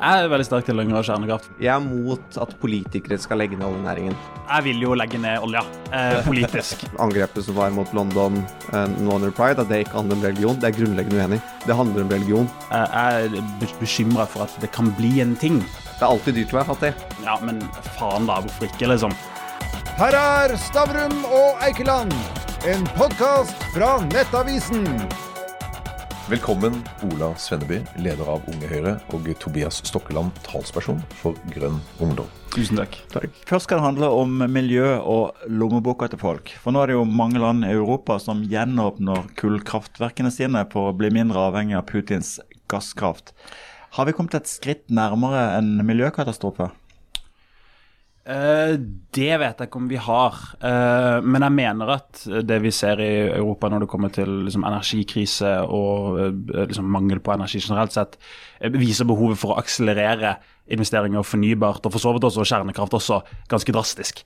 Jeg 0.00 0.24
er 0.24 0.30
veldig 0.32 0.44
sterk 0.46 0.64
tilhenger 0.64 0.96
av 0.96 1.02
kjernekraft. 1.04 1.48
Jeg 1.60 1.68
er 1.74 1.82
mot 1.84 2.36
at 2.40 2.54
politikere 2.62 3.18
skal 3.20 3.36
legge 3.42 3.58
ned 3.58 3.66
oljenæringen. 3.66 4.14
Jeg 4.46 4.64
vil 4.64 4.80
jo 4.80 4.94
legge 4.96 5.20
ned 5.20 5.44
olja, 5.44 5.60
eh, 5.92 6.22
politisk. 6.24 6.86
Angrepet 7.04 7.44
som 7.44 7.58
var 7.58 7.74
mot 7.76 7.92
London 7.92 8.40
eh, 8.72 8.96
No 9.04 9.18
under 9.18 9.34
pride, 9.36 9.60
at 9.60 9.68
det 9.68 9.82
ikke 9.84 9.98
handler 9.98 10.16
om 10.16 10.24
religion, 10.24 10.56
det 10.56 10.70
er 10.70 10.78
grunnleggende 10.78 11.20
uenig. 11.20 11.40
Det 11.66 11.76
handler 11.76 12.06
om 12.06 12.16
religion. 12.16 12.48
Jeg 12.72 13.28
er 13.28 13.76
bekymra 13.82 14.24
for 14.24 14.48
at 14.48 14.56
det 14.64 14.72
kan 14.72 14.88
bli 14.96 15.18
en 15.20 15.36
ting. 15.36 15.60
Det 15.60 16.00
er 16.00 16.08
alltid 16.08 16.40
dyrt 16.40 16.56
å 16.56 16.62
være 16.62 16.70
fattig. 16.72 16.94
Ja, 17.28 17.36
men 17.44 17.60
faen 18.00 18.30
da, 18.30 18.40
hvorfor 18.40 18.72
ikke, 18.72 18.88
liksom? 18.94 19.12
Her 20.00 20.16
er 20.16 20.56
Stavrum 20.56 21.26
og 21.28 21.60
Eikeland, 21.66 22.16
en 22.64 22.88
podkast 22.96 23.68
fra 23.76 23.98
Nettavisen. 24.08 24.86
Velkommen, 26.30 26.76
Ola 27.02 27.32
Svenneby, 27.34 27.80
leder 27.98 28.28
av 28.30 28.44
Unge 28.46 28.68
Høyre, 28.70 28.92
og 29.10 29.24
Tobias 29.42 29.80
Stokkeland, 29.82 30.30
talsperson 30.46 31.00
for 31.18 31.34
Grønn 31.50 31.80
Ungdom. 31.98 32.28
Tusen 32.54 32.78
takk. 32.78 33.00
takk. 33.10 33.34
Først 33.48 33.66
skal 33.66 33.80
det 33.80 33.86
handle 33.88 34.10
om 34.14 34.36
miljø 34.46 34.92
og 35.00 35.40
lommeboka 35.50 36.06
til 36.12 36.22
folk. 36.22 36.52
For 36.62 36.70
nå 36.70 36.84
er 36.84 36.92
det 36.92 36.98
jo 37.00 37.08
mange 37.08 37.42
land 37.42 37.66
i 37.66 37.72
Europa 37.74 38.20
som 38.22 38.44
gjenåpner 38.46 39.26
kullkraftverkene 39.42 40.30
sine 40.30 40.62
for 40.70 40.92
å 40.92 40.94
bli 40.94 41.10
mindre 41.18 41.48
avhengig 41.50 41.80
av 41.80 41.88
Putins 41.90 42.36
gasskraft. 42.70 43.34
Har 43.98 44.06
vi 44.06 44.14
kommet 44.14 44.38
et 44.38 44.46
skritt 44.46 44.86
nærmere 44.86 45.48
en 45.56 45.80
miljøkatastrofe? 45.82 46.70
Uh, 48.30 48.76
det 49.10 49.32
vet 49.42 49.58
jeg 49.58 49.66
ikke 49.66 49.80
om 49.80 49.88
vi 49.90 49.98
har. 49.98 50.36
Uh, 50.62 51.18
men 51.26 51.42
jeg 51.42 51.54
mener 51.56 51.90
at 51.96 52.20
det 52.46 52.60
vi 52.62 52.70
ser 52.74 53.00
i 53.02 53.10
Europa 53.26 53.70
når 53.72 53.84
det 53.84 53.88
kommer 53.90 54.12
til 54.14 54.44
liksom, 54.46 54.66
energikrise 54.68 55.50
og 55.66 56.20
uh, 56.20 56.28
liksom, 56.68 56.86
mangel 56.94 57.18
på 57.18 57.34
energi 57.34 57.58
generelt 57.64 57.96
sett, 57.96 58.14
viser 58.76 59.08
behovet 59.08 59.40
for 59.40 59.54
å 59.54 59.58
akselerere 59.58 60.36
investeringer 60.70 61.26
fornybart, 61.26 61.82
og 61.82 61.96
for 61.96 62.02
så 62.02 62.14
vidt 62.14 62.28
også 62.28 62.46
kjernekraft 62.46 62.94
også, 63.00 63.18
ganske 63.50 63.74
drastisk. 63.74 64.22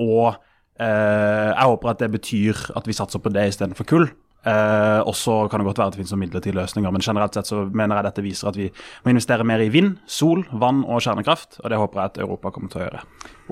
og 0.00 0.38
jeg 0.80 1.66
håper 1.68 1.90
at 1.90 2.00
det 2.00 2.08
betyr 2.14 2.62
at 2.78 2.86
vi 2.88 2.94
satser 2.96 3.20
på 3.20 3.28
det 3.34 3.44
istedenfor 3.50 3.84
kull. 3.84 4.06
Eh, 4.42 5.00
og 5.06 5.14
så 5.14 5.36
kan 5.46 5.62
det 5.62 5.68
godt 5.68 5.78
være 5.78 5.92
at 5.92 5.94
det 5.94 6.00
finnes 6.00 6.12
noen 6.16 6.24
midlertidige 6.24 6.58
løsninger, 6.58 6.90
men 6.90 7.04
generelt 7.04 7.36
sett 7.36 7.46
så 7.46 7.60
mener 7.70 8.00
jeg 8.00 8.08
dette 8.08 8.24
viser 8.24 8.50
at 8.50 8.58
vi 8.58 8.66
må 9.04 9.12
investere 9.14 9.46
mer 9.46 9.62
i 9.62 9.70
vind, 9.70 9.94
sol, 10.10 10.42
vann 10.50 10.82
og 10.82 11.02
kjernekraft, 11.04 11.60
og 11.62 11.70
det 11.70 11.78
håper 11.78 12.00
jeg 12.00 12.10
at 12.10 12.20
Europa 12.24 12.50
kommer 12.54 12.72
til 12.72 12.82
å 12.82 12.84
gjøre. 12.88 13.04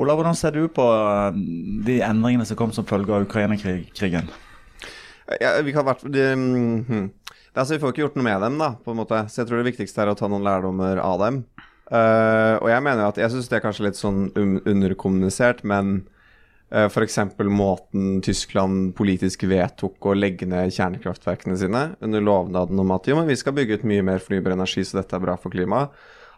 Ola, 0.03 0.17
hvordan 0.19 0.39
ser 0.39 0.57
du 0.59 0.65
på 0.75 0.87
eh, 0.91 1.41
de 1.87 2.01
endringene 2.07 2.49
som 2.49 2.59
kom 2.59 2.75
som 2.75 2.89
følge 2.89 3.15
av 3.15 3.29
Ukraina-krigen? 3.29 4.33
Ja, 5.39 5.55
vi 5.63 5.75
kan 5.77 5.87
vært... 5.87 6.03
det, 6.11 6.33
hmm. 6.35 7.11
altså, 7.55 7.77
Vi 7.77 7.83
får 7.83 7.95
ikke 7.95 8.07
gjort 8.09 8.19
noe 8.19 8.27
med 8.27 8.43
dem, 8.43 8.59
da, 8.59 8.73
på 8.83 8.91
en 8.91 8.99
måte. 8.99 9.23
Så 9.31 9.43
jeg 9.45 9.51
tror 9.51 9.61
det 9.61 9.71
viktigste 9.71 10.03
er 10.03 10.11
å 10.11 10.19
ta 10.19 10.27
noen 10.31 10.47
lærdommer 10.47 10.99
av 11.05 11.21
dem. 11.23 11.45
Uh, 11.91 12.55
og 12.63 12.69
jeg 12.71 12.83
mener 12.87 13.09
at 13.09 13.19
jeg 13.19 13.31
syns 13.33 13.49
det 13.51 13.57
er 13.59 13.63
kanskje 13.65 13.89
litt 13.89 13.99
sånn 13.99 14.29
underkommunisert, 14.35 15.63
men 15.67 16.01
F.eks. 16.71 17.19
måten 17.51 18.21
Tyskland 18.23 18.93
politisk 18.95 19.43
vedtok 19.51 20.07
å 20.07 20.15
legge 20.15 20.47
ned 20.47 20.71
kjernekraftverkene 20.71 21.57
sine 21.59 21.83
under 21.99 22.23
lovnaden 22.23 22.79
om 22.79 22.93
at 22.95 23.09
jo, 23.11 23.17
men 23.19 23.27
vi 23.27 23.39
skal 23.39 23.57
bygge 23.57 23.81
ut 23.81 23.87
mye 23.91 24.05
mer 24.07 24.23
fornybar 24.23 24.55
energi, 24.55 24.85
så 24.87 25.01
dette 25.01 25.19
er 25.19 25.25
bra 25.25 25.35
for 25.41 25.51
klimaet, 25.51 25.91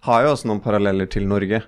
har 0.08 0.24
jo 0.24 0.32
også 0.32 0.48
noen 0.48 0.62
paralleller 0.64 1.10
til 1.12 1.28
Norge. 1.28 1.60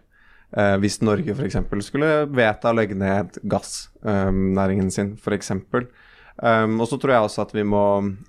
Eh, 0.54 0.76
hvis 0.80 1.00
Norge 1.04 1.34
f.eks. 1.34 1.58
skulle 1.86 2.24
vedta 2.30 2.72
å 2.72 2.78
legge 2.78 2.96
ned 2.98 3.36
gassnæringen 3.42 4.88
um, 4.88 4.94
sin, 4.94 5.12
f.eks. 5.20 5.52
Um, 6.38 6.80
og 6.80 6.88
så 6.90 6.98
tror 6.98 7.14
jeg 7.14 7.28
også 7.28 7.44
at 7.44 7.52
vi 7.54 7.66
må 7.68 7.84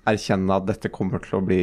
erkjenne 0.06 0.60
at 0.60 0.68
dette 0.68 0.92
kommer 0.94 1.22
til 1.24 1.38
å 1.40 1.44
bli 1.46 1.62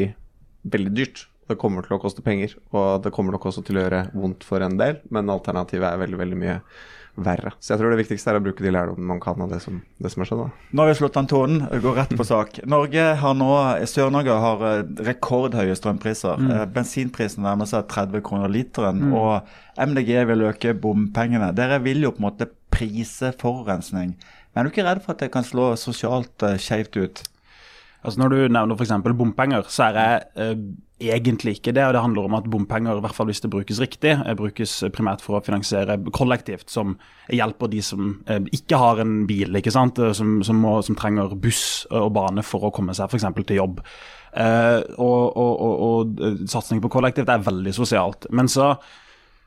veldig 0.65 0.95
dyrt. 0.97 1.27
Det 1.51 1.59
kommer 1.59 1.83
til 1.85 1.97
å 1.97 2.01
koste 2.01 2.23
penger, 2.23 2.55
og 2.71 3.03
det 3.03 3.11
kommer 3.13 3.35
nok 3.35 3.49
også 3.49 3.61
til 3.67 3.77
å 3.77 3.85
gjøre 3.85 4.05
vondt 4.15 4.45
for 4.47 4.63
en 4.63 4.77
del, 4.79 5.01
men 5.11 5.31
alternativet 5.31 5.89
er 5.89 5.99
veldig, 5.99 6.19
veldig 6.21 6.39
mye 6.39 6.59
verre. 7.15 7.51
Så 7.61 7.73
jeg 7.73 7.81
tror 7.81 7.93
det 7.93 7.99
viktigste 7.99 8.31
er 8.31 8.39
å 8.39 8.43
bruke 8.43 8.63
de 8.65 8.71
lærdommene 8.73 9.09
man 9.11 9.21
kan 9.21 9.41
av 9.43 9.51
det 9.53 9.59
som, 9.63 9.79
det 10.01 10.09
som 10.09 10.23
har 10.23 10.29
skjedd. 10.29 10.43
Da. 10.43 10.67
Nå 10.73 10.83
har 10.83 10.89
vi 10.89 10.95
slått 10.97 11.19
an 11.19 11.29
tonen, 11.29 11.63
går 11.83 11.97
rett 11.99 12.15
på 12.17 12.25
sak. 12.27 12.57
Norge 12.69 13.05
har 13.21 13.35
nå, 13.37 13.49
Sør-Norge 13.89 14.37
har 14.45 14.65
eh, 14.69 14.85
rekordhøye 15.09 15.77
strømpriser. 15.77 16.41
Mm. 16.41 16.53
Eh, 16.55 16.63
bensinprisen 16.73 17.45
nærmer 17.45 17.69
seg 17.69 17.85
30 17.91 18.25
kroner 18.25 18.53
literen. 18.53 19.03
Mm. 19.09 19.17
Og 19.19 19.83
MDG 19.91 20.15
vil 20.29 20.47
øke 20.49 20.73
bompengene. 20.73 21.51
Dere 21.57 21.81
vil 21.85 22.05
jo 22.07 22.13
på 22.15 22.23
en 22.23 22.29
måte 22.31 22.49
prise 22.73 23.33
forurensning. 23.41 24.15
Men 24.53 24.61
er 24.61 24.67
du 24.67 24.73
ikke 24.73 24.85
redd 24.85 25.03
for 25.05 25.13
at 25.13 25.21
det 25.23 25.31
kan 25.33 25.45
slå 25.45 25.71
sosialt 25.79 26.45
uh, 26.45 26.57
skjevt 26.61 26.97
ut? 26.97 27.23
Altså 28.03 28.19
Når 28.19 28.33
du 28.33 28.39
nevner 28.51 28.75
f.eks. 28.75 28.91
bompenger, 29.15 29.67
så 29.71 29.89
er 29.89 29.99
jeg 29.99 30.23
eh, 30.35 31.13
egentlig 31.15 31.57
ikke 31.57 31.73
det. 31.75 31.85
og 31.87 31.93
Det 31.95 32.01
handler 32.03 32.27
om 32.27 32.35
at 32.37 32.49
bompenger, 32.51 32.97
i 32.97 33.03
hvert 33.03 33.15
fall 33.15 33.29
hvis 33.29 33.41
det 33.43 33.51
brukes 33.53 33.79
riktig, 33.79 34.11
eh, 34.17 34.35
brukes 34.35 34.75
primært 34.95 35.23
for 35.23 35.39
å 35.39 35.43
finansiere 35.43 35.97
kollektivt, 36.11 36.69
som 36.71 36.97
hjelper 37.31 37.71
de 37.71 37.79
som 37.85 38.17
eh, 38.27 38.43
ikke 38.55 38.79
har 38.79 39.03
en 39.03 39.21
bil, 39.29 39.55
ikke 39.55 39.73
sant? 39.73 39.99
Eh, 40.03 40.11
som, 40.17 40.41
som, 40.43 40.59
må, 40.59 40.77
som 40.83 40.99
trenger 40.99 41.35
buss 41.39 41.85
og 41.91 42.11
bane 42.17 42.43
for 42.43 42.67
å 42.67 42.73
komme 42.75 42.95
seg 42.97 43.07
f.eks. 43.07 43.29
til 43.43 43.61
jobb. 43.61 43.79
Eh, 44.33 44.81
og, 44.97 45.37
og, 45.37 45.53
og, 45.53 45.73
og 45.87 46.23
eh, 46.27 46.43
satsing 46.49 46.83
på 46.83 46.91
kollektivt 46.91 47.31
er 47.31 47.47
veldig 47.47 47.75
sosialt. 47.75 48.27
Men 48.35 48.51
så 48.51 48.73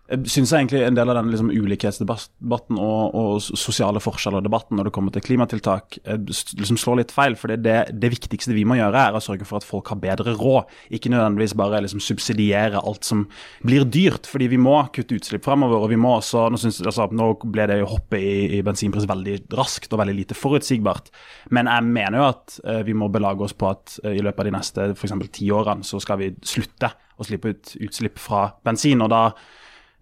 syns 0.06 0.53
jeg 0.53 0.61
egentlig 0.61 0.84
en 0.87 0.94
del 0.94 1.11
av 1.11 1.17
den 1.19 1.33
liksom, 1.33 1.49
ulikhetsdebatten 1.50 2.78
og, 2.78 3.17
og, 3.19 3.41
sosiale 3.43 3.99
forskjeller-debatten 4.03 4.78
når 4.78 4.89
det 4.89 4.93
kommer 4.94 5.15
til 5.15 5.25
klimatiltak, 5.27 5.99
eh, 6.05 6.21
liksom 6.61 6.78
slår 6.78 7.00
litt 7.00 7.15
feil. 7.15 7.34
For 7.39 7.50
det, 7.50 7.75
det, 7.91 8.11
viktigste 8.12 8.55
vi 8.55 8.62
må 8.69 8.78
gjøre, 8.78 9.03
er 9.09 9.19
å 9.19 9.22
sørge 9.22 9.49
for 9.49 9.59
at 9.59 9.66
folk 9.66 9.91
har 9.91 9.99
bedre 10.03 10.37
råd. 10.39 10.71
Ikke 10.95 11.11
nødvendigvis 11.11 11.56
bare 11.59 11.83
liksom, 11.83 12.03
subsidiere 12.05 12.83
alt 12.87 13.09
som 13.09 13.25
blir 13.66 13.87
dyrt, 13.91 14.31
fordi 14.31 14.50
vi 14.55 14.61
må 14.62 14.77
kutte 14.95 15.19
utslipp 15.19 15.47
fremover. 15.47 15.83
og 15.83 15.91
vi 15.91 15.99
må 15.99 16.15
også, 16.21 16.47
Nå, 16.55 16.61
synes, 16.62 16.78
altså, 16.87 17.09
nå 17.11 17.33
ble 17.43 17.66
det 17.66 17.81
jo 17.81 17.91
hoppet 17.97 18.22
i, 18.22 18.61
i, 18.61 18.62
bensinpris 18.66 19.09
veldig 19.11 19.41
raskt 19.59 19.91
og 19.91 20.05
veldig 20.05 20.16
lite 20.21 20.39
forutsigbart. 20.39 21.11
Men 21.50 21.66
jeg 21.72 21.91
mener 21.91 22.21
jo 22.21 22.31
at 22.31 22.61
uh, 22.62 22.81
vi 22.87 22.95
må 22.95 23.11
belage 23.11 23.43
oss 23.43 23.56
på 23.59 23.72
at 23.72 23.99
uh, 24.05 24.12
i 24.15 24.22
løpet 24.22 24.45
av 24.45 24.49
de 24.49 24.55
neste 24.55 24.89
for 24.95 25.28
ti 25.34 25.50
årene 25.50 25.87
så 25.87 25.99
skal 26.03 26.22
vi 26.22 26.33
slutte 26.47 26.95
å 27.16 27.27
slippe 27.27 27.50
ut 27.50 27.77
utslipp 27.89 28.21
fra 28.22 28.49
bensin. 28.65 29.03
og 29.03 29.11
da 29.11 29.22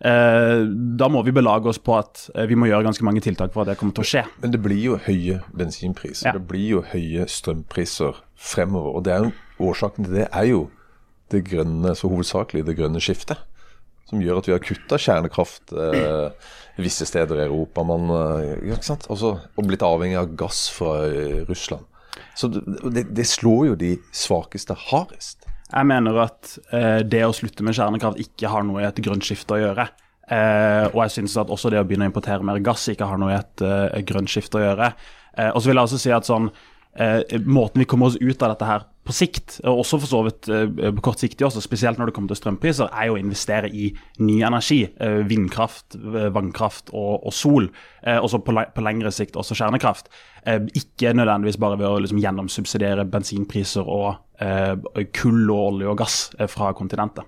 da 0.05 1.09
må 1.09 1.23
vi 1.25 1.33
belage 1.33 1.71
oss 1.71 1.81
på 1.81 1.95
at 1.97 2.27
eh, 2.35 2.45
vi 2.51 2.59
må 2.61 2.69
gjøre 2.69 2.85
ganske 2.85 3.07
mange 3.07 3.23
tiltak 3.25 3.55
for 3.55 3.65
at 3.65 3.73
det 3.73 3.79
kommer 3.81 3.97
til 3.97 4.05
å 4.05 4.11
skje. 4.11 4.25
Men 4.43 4.53
det 4.53 4.61
blir 4.65 4.83
jo 4.83 4.99
høye 5.07 5.41
bensinpriser, 5.57 6.29
ja. 6.29 6.35
det 6.37 6.45
blir 6.51 6.67
jo 6.77 6.83
høye 6.91 7.25
strømpriser 7.31 8.21
fremover. 8.37 8.99
og 8.99 9.07
det 9.09 9.17
jo, 9.23 9.33
Årsaken 9.65 10.09
til 10.09 10.19
det 10.19 10.29
er 10.29 10.49
jo 10.51 10.67
det 11.33 11.45
grønne, 11.49 11.95
så 11.97 12.11
hovedsakelig 12.11 12.67
det 12.67 12.77
grønne 12.79 13.01
skiftet. 13.03 13.41
Som 14.11 14.21
gjør 14.21 14.43
at 14.43 14.49
vi 14.51 14.53
har 14.53 14.61
kutta 14.61 14.99
kjernekraft 15.01 15.73
eh, 15.73 16.53
visse 16.77 17.07
steder 17.09 17.41
i 17.41 17.47
Europa. 17.47 17.87
Man, 17.87 18.11
eh, 18.13 18.75
ikke 18.75 18.91
sant? 18.91 19.09
Også, 19.13 19.39
og 19.41 19.69
blitt 19.69 19.85
avhengig 19.87 20.19
av 20.21 20.35
gass 20.37 20.67
fra 20.75 20.99
eh, 21.09 21.41
Russland. 21.49 21.89
Så 22.39 22.51
det, 22.51 23.09
det 23.15 23.27
slår 23.27 23.71
jo 23.71 23.79
de 23.79 23.95
svakeste 24.15 24.77
hardest. 24.91 25.44
Jeg 25.75 25.91
mener 25.91 26.23
at 26.23 26.55
eh, 26.71 27.01
det 27.03 27.25
å 27.27 27.35
slutte 27.35 27.67
med 27.67 27.75
kjernekraft 27.75 28.21
ikke 28.23 28.51
har 28.53 28.63
noe 28.67 28.83
i 28.83 28.87
et 28.87 29.01
grønt 29.03 29.27
skifte 29.27 29.57
å 29.57 29.61
gjøre. 29.61 29.89
Eh, 30.31 30.87
og 30.93 31.01
jeg 31.03 31.17
synes 31.19 31.35
at 31.43 31.51
også 31.53 31.73
det 31.73 31.81
å 31.83 31.85
begynne 31.85 32.07
å 32.07 32.13
importere 32.13 32.47
mer 32.47 32.63
gass 32.65 32.87
ikke 32.93 33.09
har 33.11 33.19
noe 33.21 33.35
i 33.35 33.37
et 33.37 33.65
et 33.65 34.07
grønt 34.09 34.31
skifte 34.31 34.61
å 34.61 34.65
gjøre. 34.65 34.93
Eh, 35.37 35.51
og 35.51 35.61
så 35.61 35.71
vil 35.71 35.81
jeg 35.81 35.89
også 35.89 36.01
si 36.01 36.13
at 36.15 36.29
sånn, 36.29 36.49
eh, 36.49 36.74
måten 37.45 37.81
vi 37.83 37.87
kommer 37.91 38.07
oss 38.07 38.17
ut 38.21 38.43
av 38.43 38.53
dette 38.53 38.67
her 38.69 38.85
på 39.05 39.13
sikt, 39.13 39.59
og 39.67 39.83
også 39.83 39.99
for 40.01 40.09
så 40.09 40.21
vidt 40.25 40.49
eh, 40.49 40.93
på 40.97 41.03
kort 41.05 41.21
sikt 41.21 41.43
også, 41.45 41.61
spesielt 41.65 41.99
når 42.01 42.09
det 42.09 42.15
kommer 42.17 42.33
til 42.33 42.39
strømpriser, 42.39 42.89
er 42.89 43.13
å 43.13 43.19
investere 43.21 43.69
i 43.69 43.91
ny 44.25 44.39
energi. 44.47 44.85
vindkraft, 45.29 45.99
vannkraft 46.33 46.93
og, 46.93 47.27
og 47.27 47.35
sol. 47.35 47.69
og 48.05 48.31
så 48.31 48.41
på, 48.45 48.55
på, 48.55 48.85
lengre 48.85 49.13
sikt 49.13 49.37
også 49.37 49.57
kjernekraft. 49.59 50.09
ikke 50.75 51.13
nødvendigvis 51.17 51.61
bare 51.61 51.79
ved 51.79 51.89
å 51.89 51.99
liksom, 52.05 52.23
gjennomsubsidiere 52.23 53.05
bensinpriser 53.05 53.85
og 53.85 54.15
kull 55.13 55.51
og 55.51 55.61
olje 55.67 55.93
og 55.93 55.99
gass 55.99 56.19
fra 56.49 56.73
kontinentet. 56.77 57.25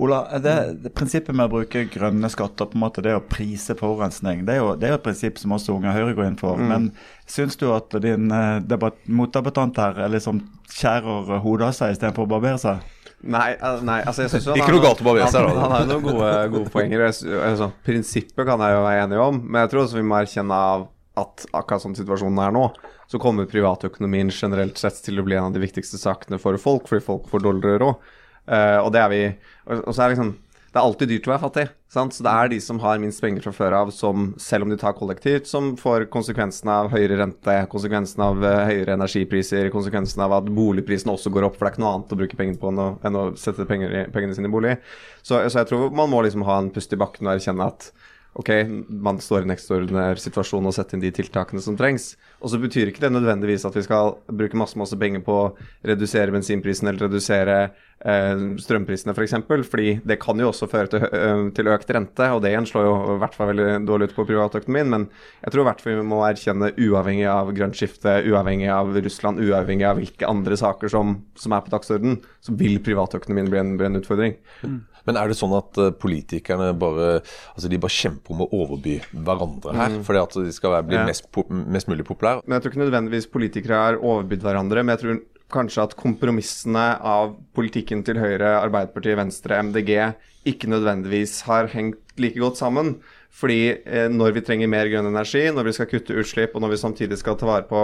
Ola, 0.00 0.20
det, 0.38 0.54
det, 0.84 0.92
prinsippet 0.96 1.36
med 1.36 1.48
å 1.48 1.52
bruke 1.58 1.84
grønne 1.92 2.30
skatter, 2.32 2.68
på 2.70 2.78
en 2.78 2.84
måte 2.84 3.04
det 3.04 3.14
å 3.16 3.22
prise 3.24 3.76
forurensning, 3.78 4.44
det 4.48 4.56
er 4.56 4.62
jo, 4.62 4.70
det 4.78 4.88
er 4.88 4.94
jo 4.94 5.00
et 5.00 5.06
prinsipp 5.06 5.40
som 5.40 5.56
også 5.56 5.74
Unge 5.76 5.94
Høyre 5.94 6.14
går 6.16 6.30
inn 6.30 6.38
for. 6.40 6.60
Mm. 6.60 6.70
Men 6.70 6.88
syns 7.30 7.58
du 7.60 7.66
at 7.74 7.94
din 8.04 8.30
uh, 8.32 8.60
debatt, 8.64 9.00
motdebattant 9.06 9.80
her 9.82 10.00
liksom 10.12 10.44
skjærer 10.70 11.40
hodet 11.44 11.70
av 11.70 11.76
seg 11.76 11.96
istedenfor 11.96 12.28
å 12.28 12.32
barbere 12.36 12.60
seg? 12.62 12.86
Nei, 13.20 13.50
nei, 13.84 13.98
altså 14.08 14.24
jeg 14.24 14.32
synes 14.32 14.46
jo 14.48 14.54
Ikke 14.56 14.72
noe 14.72 14.84
galt 14.84 15.02
å 15.02 15.06
barbere 15.10 15.28
seg, 15.28 15.44
da. 15.44 15.58
Han 15.60 15.74
har 15.74 15.82
jo 15.84 15.90
noen 15.90 16.06
gode, 16.06 16.30
gode 16.54 16.72
poenger. 16.72 17.04
Altså, 17.10 17.68
prinsippet 17.84 18.46
kan 18.48 18.62
jeg 18.64 18.78
jo 18.78 18.86
være 18.86 19.02
enig 19.04 19.20
om, 19.20 19.42
men 19.44 19.60
jeg 19.64 19.72
tror 19.74 19.84
også 19.84 20.00
vi 20.00 20.06
må 20.08 20.16
erkjenne 20.20 20.62
av 20.70 20.88
at 21.20 21.44
akkurat 21.52 21.82
sånn 21.82 21.98
situasjonen 21.98 22.40
er 22.40 22.54
nå, 22.54 22.64
så 23.10 23.18
kommer 23.20 23.48
privatøkonomien 23.50 24.30
generelt 24.32 24.78
sett 24.80 25.02
til 25.04 25.20
å 25.20 25.26
bli 25.26 25.36
en 25.36 25.50
av 25.50 25.56
de 25.56 25.62
viktigste 25.62 25.98
sakene 26.00 26.38
for 26.40 26.56
folk, 26.62 26.86
fordi 26.88 27.04
folk 27.04 27.28
får 27.28 27.44
dårligere 27.44 27.82
råd. 27.82 28.10
Uh, 28.50 28.78
og 28.82 28.90
det 28.94 29.02
er 29.02 29.10
vi 29.12 29.24
Og, 29.70 29.84
og 29.86 29.94
så 29.94 30.02
er 30.02 30.16
liksom 30.16 30.32
det 30.70 30.78
er 30.78 30.86
alltid 30.86 31.10
dyrt 31.10 31.24
å 31.26 31.30
være 31.32 31.42
fattig. 31.42 31.62
Sant? 31.90 32.14
Så 32.14 32.22
det 32.22 32.30
er 32.30 32.50
de 32.52 32.58
som 32.62 32.78
har 32.78 33.00
minst 33.02 33.18
penger 33.22 33.42
fra 33.42 33.50
før 33.54 33.74
av, 33.74 33.88
som 33.90 34.28
selv 34.38 34.68
om 34.68 34.70
de 34.70 34.76
tar 34.78 34.94
kollektivt, 34.94 35.48
som 35.50 35.72
får 35.78 36.04
konsekvensen 36.14 36.70
av 36.70 36.92
høyere 36.92 37.16
rente, 37.18 37.56
konsekvensen 37.72 38.22
av 38.22 38.38
uh, 38.38 38.68
høyere 38.68 38.94
energipriser, 38.94 39.66
konsekvensen 39.74 40.22
av 40.22 40.36
at 40.38 40.52
boligprisene 40.54 41.16
også 41.16 41.32
går 41.34 41.48
opp, 41.48 41.58
for 41.58 41.66
det 41.66 41.72
er 41.72 41.74
ikke 41.74 41.82
noe 41.82 41.96
annet 41.96 42.14
å 42.14 42.20
bruke 42.22 42.38
pengene 42.38 42.62
på 42.62 42.70
enn 42.70 42.84
å, 42.84 42.86
enn 43.02 43.18
å 43.18 43.24
sette 43.40 43.66
penger 43.66 44.14
pengene 44.14 44.38
sine 44.38 44.46
i 44.46 44.54
bolig. 44.54 44.76
Så, 45.24 45.40
så, 45.40 45.58
jeg 45.58 45.72
tror 45.72 45.90
man 45.90 46.14
må 46.14 46.22
liksom 46.22 46.46
ha 46.46 46.60
en 46.62 46.70
pust 46.70 46.94
i 46.94 47.00
bakken 47.02 47.26
og 47.26 47.34
erkjenne 47.34 47.66
at 47.66 47.90
ok, 48.38 48.50
man 49.02 49.18
står 49.18 49.42
i 49.42 49.48
en 49.48 49.54
ekstraordinær 49.56 50.20
situasjon 50.22 50.70
og 50.70 50.74
setter 50.76 50.96
inn 50.96 51.02
de 51.02 51.10
tiltakene 51.18 51.62
som 51.64 51.74
trengs. 51.78 52.12
Og 52.38 52.52
så 52.52 52.60
betyr 52.62 52.90
ikke 52.90 53.02
det 53.02 53.12
nødvendigvis 53.12 53.66
at 53.66 53.74
vi 53.76 53.82
skal 53.84 54.14
bruke 54.30 54.58
masse 54.58 54.78
masse 54.78 54.96
penger 54.98 55.24
på 55.26 55.34
å 55.34 55.48
redusere 55.86 56.34
bensinprisen 56.34 56.88
eller 56.88 57.08
redusere 57.08 57.56
eh, 57.64 57.88
strømprisene 58.00 59.12
f.eks. 59.12 59.18
For 59.18 59.26
eksempel, 59.26 59.62
fordi 59.66 59.90
det 60.08 60.16
kan 60.22 60.38
jo 60.40 60.48
også 60.48 60.68
føre 60.70 60.88
til, 60.88 61.02
øh, 61.04 61.42
til, 61.56 61.68
økt 61.68 61.90
rente, 61.92 62.28
og 62.32 62.40
det 62.40 62.54
igjen 62.54 62.68
slår 62.68 62.86
jo 62.86 62.94
i 63.14 63.18
hvert 63.20 63.34
fall 63.36 63.50
veldig 63.52 63.86
dårlig 63.88 64.08
ut 64.08 64.14
på 64.16 64.24
privatøkonomien. 64.30 64.88
Men 64.88 65.08
jeg 65.44 65.52
tror 65.52 65.64
i 65.64 65.68
hvert 65.68 65.82
fall 65.84 65.98
vi 65.98 66.06
må 66.08 66.22
erkjenne, 66.24 66.72
uavhengig 66.80 67.26
av 67.28 67.52
grønt 67.56 67.76
skifte, 67.76 68.22
uavhengig 68.24 68.70
av 68.72 68.94
Russland, 68.96 69.42
uavhengig 69.44 69.88
av 69.88 70.00
hvilke 70.00 70.28
andre 70.28 70.56
saker 70.56 70.92
som, 70.92 71.18
som 71.36 71.56
er 71.56 71.66
på 71.66 71.74
dagsorden, 71.74 72.22
så 72.40 72.56
vil 72.56 72.80
privatøkonomien 72.84 73.50
bli 73.52 73.60
en, 73.60 73.74
bli 73.80 73.90
en 73.90 74.00
utfordring. 74.00 74.38
Mm. 74.64 74.80
Men 75.08 75.16
er 75.16 75.30
det 75.30 75.36
sånn 75.38 75.52
at 75.56 75.80
uh, 75.80 75.90
politikerne 75.96 76.70
bare 76.78 77.08
altså 77.54 77.70
de 77.72 77.80
bare 77.80 77.94
kjemper 77.94 78.34
om 78.34 78.44
å 78.44 78.48
overby 78.62 78.98
hverandre 79.12 79.74
her? 79.76 79.96
Mm. 79.96 80.04
Fordi 80.06 80.22
at 80.22 80.38
de 80.40 80.54
skal 80.56 80.76
bli 80.86 80.96
ja. 80.98 81.04
mest, 81.08 81.28
mest, 81.50 81.90
mulig 81.90 82.06
populære? 82.08 82.44
Men 82.46 82.56
Jeg 82.56 82.64
tror 82.64 82.74
ikke 82.74 82.84
nødvendigvis 82.84 83.30
politikere 83.32 83.84
har 83.84 84.00
overbydd 84.00 84.44
hverandre. 84.44 84.84
Men 84.84 84.96
jeg 84.96 85.02
tror 85.04 85.20
kanskje 85.52 85.84
at 85.84 85.96
kompromissene 85.98 86.86
av 87.06 87.34
politikken 87.56 88.04
til 88.06 88.20
Høyre, 88.20 88.56
Arbeiderpartiet, 88.60 89.18
Venstre, 89.20 89.60
MDG 89.68 89.94
ikke 90.48 90.70
nødvendigvis 90.72 91.42
har 91.48 91.68
hengt 91.74 91.98
like 92.20 92.40
godt 92.40 92.60
sammen. 92.60 92.94
Fordi 93.30 93.76
eh, 93.86 94.08
når 94.10 94.34
vi 94.34 94.42
trenger 94.42 94.70
mer 94.70 94.88
grønn 94.90 95.06
energi, 95.06 95.44
når 95.54 95.68
vi 95.68 95.74
skal 95.76 95.88
kutte 95.90 96.16
utslipp 96.18 96.56
og 96.56 96.64
når 96.64 96.72
vi 96.72 96.80
samtidig 96.80 97.18
skal 97.20 97.36
ta 97.38 97.46
vare 97.46 97.66
på, 97.68 97.82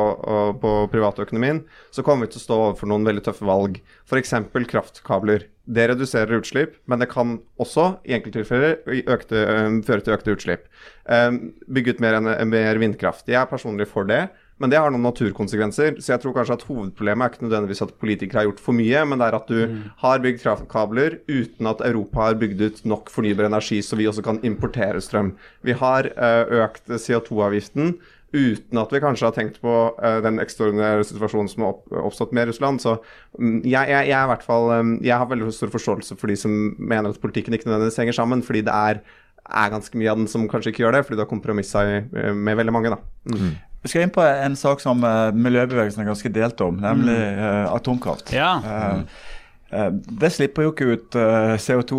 på 0.63 0.73
privatøkonomien, 0.91 1.61
så 1.95 2.03
kommer 2.03 2.27
vi 2.27 2.35
til 2.35 2.43
å 2.43 2.47
stå 2.47 2.57
overfor 2.65 2.91
noen 2.91 3.07
veldig 3.07 3.23
tøffe 3.29 3.47
valg. 3.47 3.79
F.eks. 4.09 4.35
kraftkabler. 4.73 5.47
Det 5.67 5.87
reduserer 5.91 6.39
utslipp, 6.39 6.77
men 6.91 7.03
det 7.03 7.09
kan 7.11 7.39
også 7.63 7.97
i 8.07 8.17
enkelttilfeller 8.19 8.81
øh, 8.87 9.79
føre 9.87 10.03
til 10.03 10.15
økte 10.15 10.35
utslipp. 10.35 10.67
Um, 11.07 11.41
bygge 11.71 11.97
ut 11.97 12.03
mer, 12.03 12.19
mer 12.47 12.83
vindkraft. 12.83 13.27
Jeg 13.31 13.41
er 13.41 13.51
personlig 13.51 13.89
for 13.91 14.07
det. 14.07 14.27
Men 14.63 14.73
det 14.73 14.79
har 14.81 14.93
noen 14.93 15.05
naturkonsekvenser. 15.05 15.99
Så 16.01 16.15
jeg 16.15 16.23
tror 16.23 16.33
kanskje 16.37 16.57
at 16.57 16.65
hovedproblemet 16.65 17.25
er 17.27 17.35
ikke 17.35 17.45
nødvendigvis 17.45 17.85
at 17.85 17.95
politikere 18.01 18.41
har 18.41 18.49
gjort 18.49 18.63
for 18.65 18.77
mye, 18.77 19.03
men 19.05 19.21
det 19.21 19.29
er 19.29 19.37
at 19.37 19.51
du 19.53 19.59
mm. 19.69 19.79
har 20.01 20.23
bygd 20.25 20.41
kraftkabler 20.41 21.19
uten 21.29 21.69
at 21.69 21.85
Europa 21.85 22.31
har 22.31 22.39
bygd 22.41 22.63
ut 22.65 22.85
nok 22.89 23.13
fornybar 23.13 23.51
energi, 23.51 23.83
så 23.85 23.99
vi 24.01 24.09
også 24.09 24.25
kan 24.25 24.41
importere 24.49 25.03
strøm. 25.05 25.35
Vi 25.67 25.77
har 25.77 26.09
uh, 26.17 26.63
økt 26.65 26.89
CO2-avgiften 26.89 27.99
uten 28.37 28.81
at 28.81 28.91
vi 28.93 29.01
kanskje 29.01 29.29
har 29.29 29.37
tenkt 29.37 29.61
på 29.63 29.75
uh, 29.93 30.17
den 30.25 30.41
ekstraordinære 30.43 31.05
situasjonen 31.09 31.53
som 31.53 31.67
har 31.67 31.77
opp, 31.77 31.85
oppstått 32.09 32.33
med 32.37 32.49
Russland. 32.49 32.81
Så 32.83 32.97
um, 33.37 33.61
jeg, 33.61 33.93
jeg, 33.93 34.09
jeg, 34.09 34.33
hvert 34.33 34.49
fall, 34.49 34.73
um, 34.73 34.97
jeg, 35.05 35.15
har 35.21 35.29
veldig 35.29 35.53
stor 35.55 35.73
forståelse 35.77 36.17
for 36.17 36.33
de 36.33 36.41
som 36.41 36.57
mener 36.81 37.13
at 37.13 37.21
politikken 37.23 37.55
ikke 37.55 37.69
nødvendigvis 37.69 38.01
henger 38.01 38.17
sammen, 38.23 38.45
fordi 38.47 38.65
det 38.67 38.75
er, 38.75 39.05
er 39.47 39.73
ganske 39.77 40.01
mye 40.01 40.11
av 40.17 40.21
den 40.25 40.33
som 40.33 40.49
kanskje 40.49 40.73
ikke 40.73 40.87
gjør 40.87 40.97
det, 40.97 41.07
fordi 41.07 41.21
du 41.21 41.27
har 41.27 41.33
kompromissa 41.33 41.85
med 42.09 42.57
veldig 42.65 42.75
mange. 42.75 42.97
da. 42.97 43.03
Mm. 43.37 43.55
Vi 43.83 43.91
skal 43.93 44.07
inn 44.07 44.15
på 44.15 44.25
en 44.25 44.57
sak 44.59 44.81
som 44.83 45.05
uh, 45.07 45.31
miljøbevegelsen 45.37 46.03
er 46.03 46.09
ganske 46.11 46.33
delt 46.35 46.61
om, 46.65 46.79
nemlig 46.83 47.17
uh, 47.39 47.69
atomkraft. 47.71 48.33
Ja. 48.35 48.57
Uh, 48.63 49.93
det 50.23 50.31
slipper 50.35 50.67
jo 50.67 50.73
ikke 50.73 50.89
ut 50.95 51.17
CO2. 51.59 51.97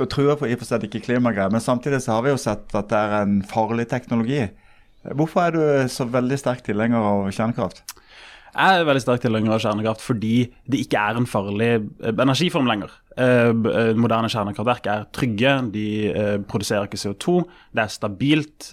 Det 0.00 0.06
truer 0.10 0.38
for 0.40 0.48
i 0.48 0.54
og 0.56 0.62
for 0.62 0.70
seg 0.70 0.86
ikke 0.86 1.02
klimagreier, 1.04 1.52
men 1.52 1.62
samtidig 1.62 2.00
så 2.02 2.16
har 2.16 2.24
vi 2.24 2.32
jo 2.32 2.40
sett 2.40 2.72
at 2.72 2.88
det 2.88 3.00
er 3.00 3.16
en 3.18 3.34
farlig 3.46 3.84
teknologi. 3.90 4.46
Hvorfor 5.04 5.44
er 5.44 5.52
du 5.52 5.92
så 5.92 6.06
veldig 6.08 6.38
sterk 6.40 6.64
tilhenger 6.64 7.04
av 7.04 7.28
kjernekraft? 7.28 7.84
Jeg 8.54 8.80
er 8.80 8.88
veldig 8.88 9.04
sterk 9.04 9.22
tilhenger 9.26 9.52
av 9.54 9.60
kjernekraft 9.60 10.02
fordi 10.06 10.34
det 10.64 10.80
ikke 10.86 11.04
er 11.04 11.20
en 11.20 11.28
farlig 11.28 11.70
energiform 12.08 12.72
lenger. 12.72 12.96
Eh, 13.14 13.50
eh, 13.50 13.92
moderne 13.94 14.30
kjernekraftverk 14.32 14.88
er 14.90 15.06
trygge, 15.14 15.54
de 15.74 15.86
produserer 16.50 16.88
ikke 16.88 17.00
CO2, 17.00 17.36
det 17.74 17.84
er 17.84 17.92
stabilt, 17.92 18.72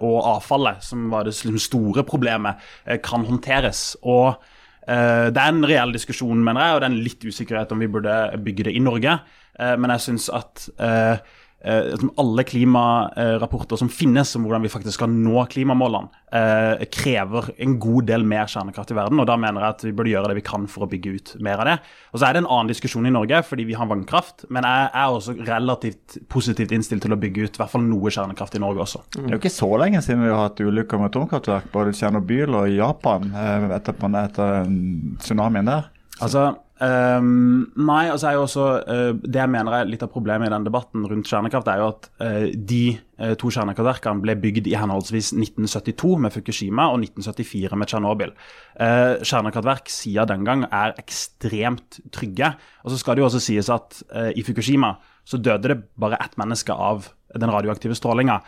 og 0.00 0.18
avfallet, 0.36 0.84
som 0.84 1.10
var 1.12 1.26
det 1.26 1.34
store 1.34 2.04
problemet, 2.06 2.60
kan 3.04 3.26
håndteres. 3.26 3.96
Og 4.02 4.40
det 4.86 5.38
er 5.38 5.50
en 5.52 5.66
reell 5.66 5.92
diskusjon, 5.94 6.40
mener 6.42 6.64
jeg, 6.64 6.74
og 6.74 6.80
det 6.80 6.86
er 6.88 6.94
en 6.94 7.04
litt 7.04 7.24
usikkerhet 7.24 7.72
om 7.74 7.82
vi 7.82 7.90
burde 7.92 8.14
bygge 8.42 8.66
det 8.66 8.74
i 8.74 8.82
Norge. 8.82 9.18
Men 9.60 9.92
jeg 9.92 10.04
syns 10.06 10.30
at 10.32 10.64
eh, 10.80 11.20
alle 11.60 12.44
klimarapporter 12.48 13.76
som 13.76 13.88
finnes 13.92 14.30
om 14.36 14.46
hvordan 14.46 14.62
vi 14.64 14.70
faktisk 14.72 14.96
skal 14.96 15.10
nå 15.12 15.42
klimamålene, 15.52 16.08
eh, 16.32 16.84
krever 16.88 17.50
en 17.60 17.74
god 17.78 18.06
del 18.08 18.24
mer 18.24 18.48
kjernekraft 18.48 18.90
i 18.90 18.96
verden. 18.96 19.20
og 19.20 19.26
Da 19.26 19.36
mener 19.36 19.60
jeg 19.60 19.68
at 19.68 19.84
vi 19.84 19.92
burde 19.92 20.10
gjøre 20.10 20.28
det 20.28 20.36
vi 20.40 20.46
kan 20.46 20.66
for 20.66 20.86
å 20.86 20.90
bygge 20.90 21.14
ut 21.14 21.34
mer 21.40 21.60
av 21.60 21.66
det. 21.66 21.78
Og 22.14 22.20
Så 22.20 22.26
er 22.28 22.32
det 22.32 22.42
en 22.44 22.50
annen 22.50 22.72
diskusjon 22.72 23.06
i 23.06 23.10
Norge, 23.10 23.42
fordi 23.44 23.66
vi 23.66 23.74
har 23.74 23.86
vannkraft. 23.86 24.46
Men 24.48 24.64
jeg 24.64 24.90
er 24.94 25.06
også 25.06 25.36
relativt 25.46 26.28
positivt 26.28 26.72
innstilt 26.72 27.02
til 27.02 27.12
å 27.12 27.20
bygge 27.20 27.44
ut 27.44 27.56
i 27.56 27.62
hvert 27.62 27.70
fall 27.70 27.82
noe 27.82 28.08
kjernekraft 28.08 28.56
i 28.56 28.58
Norge 28.58 28.80
også. 28.80 29.04
Det 29.12 29.26
er 29.26 29.36
jo 29.36 29.42
ikke 29.42 29.52
så 29.52 29.70
lenge 29.78 30.00
siden 30.02 30.24
vi 30.24 30.32
har 30.32 30.48
hatt 30.48 30.60
ulykker 30.60 30.98
med 30.98 31.12
atomkraftverk, 31.12 31.70
både 31.72 31.92
i 31.92 31.92
Tsjernobyl 31.92 32.54
og 32.54 32.68
i 32.68 32.80
Japan, 32.80 33.30
eh, 33.34 33.68
etterpå 33.76 34.08
etter 34.24 34.64
tsunamien 35.20 35.66
der. 35.66 35.90
Altså, 36.20 36.56
Um, 36.80 37.66
nei, 37.76 38.06
altså 38.08 38.30
er 38.30 38.36
jo 38.38 38.44
også 38.46 38.62
uh, 38.88 39.10
Det 39.20 39.36
jeg 39.36 39.52
mener 39.52 39.74
er 39.76 39.88
litt 39.90 40.00
av 40.00 40.08
problemet 40.14 40.48
i 40.48 40.52
den 40.54 40.64
debatten 40.64 41.04
rundt 41.04 41.28
kjernekraft, 41.28 41.68
er 41.68 41.82
jo 41.82 41.88
at 41.90 42.06
uh, 42.22 42.46
de 42.56 42.94
uh, 43.20 43.34
to 43.36 43.50
kjernekraftverkene 43.52 44.24
ble 44.24 44.36
bygd 44.40 44.70
i 44.70 44.78
henholdsvis 44.80 45.34
1972 45.34 46.14
med 46.24 46.32
Fukushima 46.32 46.86
og 46.88 47.02
1974 47.04 47.76
med 47.76 47.90
Tsjernobyl. 47.90 48.32
kjernekraftverk 48.80 49.90
siden 49.92 50.30
den 50.30 50.46
gang 50.48 50.62
er 50.72 50.94
ekstremt 51.00 52.00
trygge. 52.16 52.54
Og 52.84 52.94
så 52.94 53.00
skal 53.00 53.16
det 53.16 53.24
jo 53.24 53.28
også 53.28 53.42
sies 53.44 53.68
at 53.68 54.00
i 54.32 54.44
Fukushima 54.46 54.94
så 55.28 55.36
døde 55.36 55.68
det 55.68 55.76
bare 56.00 56.16
ett 56.24 56.38
menneske 56.40 56.72
av 56.72 57.10
den 57.36 57.52
radioaktive 57.52 57.94
strålinga, 57.94 58.38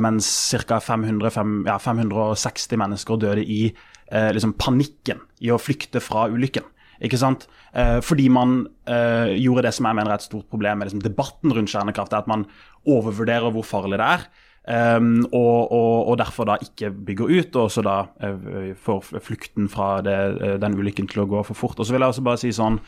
mens 0.00 0.28
ca. 0.68 0.78
ja, 0.78 1.78
560 1.82 2.78
mennesker 2.78 3.18
døde 3.20 3.42
i 3.42 3.64
liksom 4.12 4.54
panikken 4.60 5.24
i 5.42 5.50
å 5.50 5.58
flykte 5.60 6.00
fra 6.04 6.28
ulykken. 6.30 6.68
Ikke 7.00 7.20
sant? 7.20 7.48
Eh, 7.74 7.98
fordi 8.04 8.28
man 8.32 8.66
eh, 8.86 9.34
gjorde 9.40 9.66
det 9.66 9.74
som 9.76 9.88
jeg 9.88 9.98
mener 9.98 10.12
er 10.12 10.20
et 10.20 10.26
stort 10.26 10.48
problem 10.52 10.78
med 10.78 10.90
liksom, 10.90 11.02
debatten 11.04 11.54
rundt 11.54 11.72
kjernekraft, 11.72 12.12
er 12.12 12.24
at 12.24 12.30
man 12.30 12.46
overvurderer 12.86 13.52
hvor 13.54 13.66
farlig 13.66 14.00
det 14.02 14.08
er. 14.16 14.26
Um, 14.62 15.24
og, 15.34 15.72
og, 15.74 16.08
og, 16.08 16.18
derfor 16.20 16.46
da 16.46 16.54
ikke 16.62 16.92
bygger 16.94 17.30
ut, 17.34 17.56
og 17.58 17.70
så 17.74 17.82
da 17.82 17.96
uh, 18.22 18.68
får 18.78 19.18
flukten 19.18 19.66
fra 19.68 19.96
det, 20.06 20.18
uh, 20.38 20.52
den 20.62 20.76
ulykken 20.78 21.08
til 21.10 21.24
å 21.24 21.26
gå 21.26 21.40
for 21.48 21.58
fort. 21.58 21.80
Og 21.82 21.88
så 21.88 21.96
vil 21.96 22.04
jeg 22.04 22.14
også 22.14 22.22
bare 22.28 22.38
si 22.38 22.52
sånn 22.54 22.78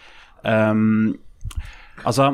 um, 0.46 1.16
Altså 2.06 2.30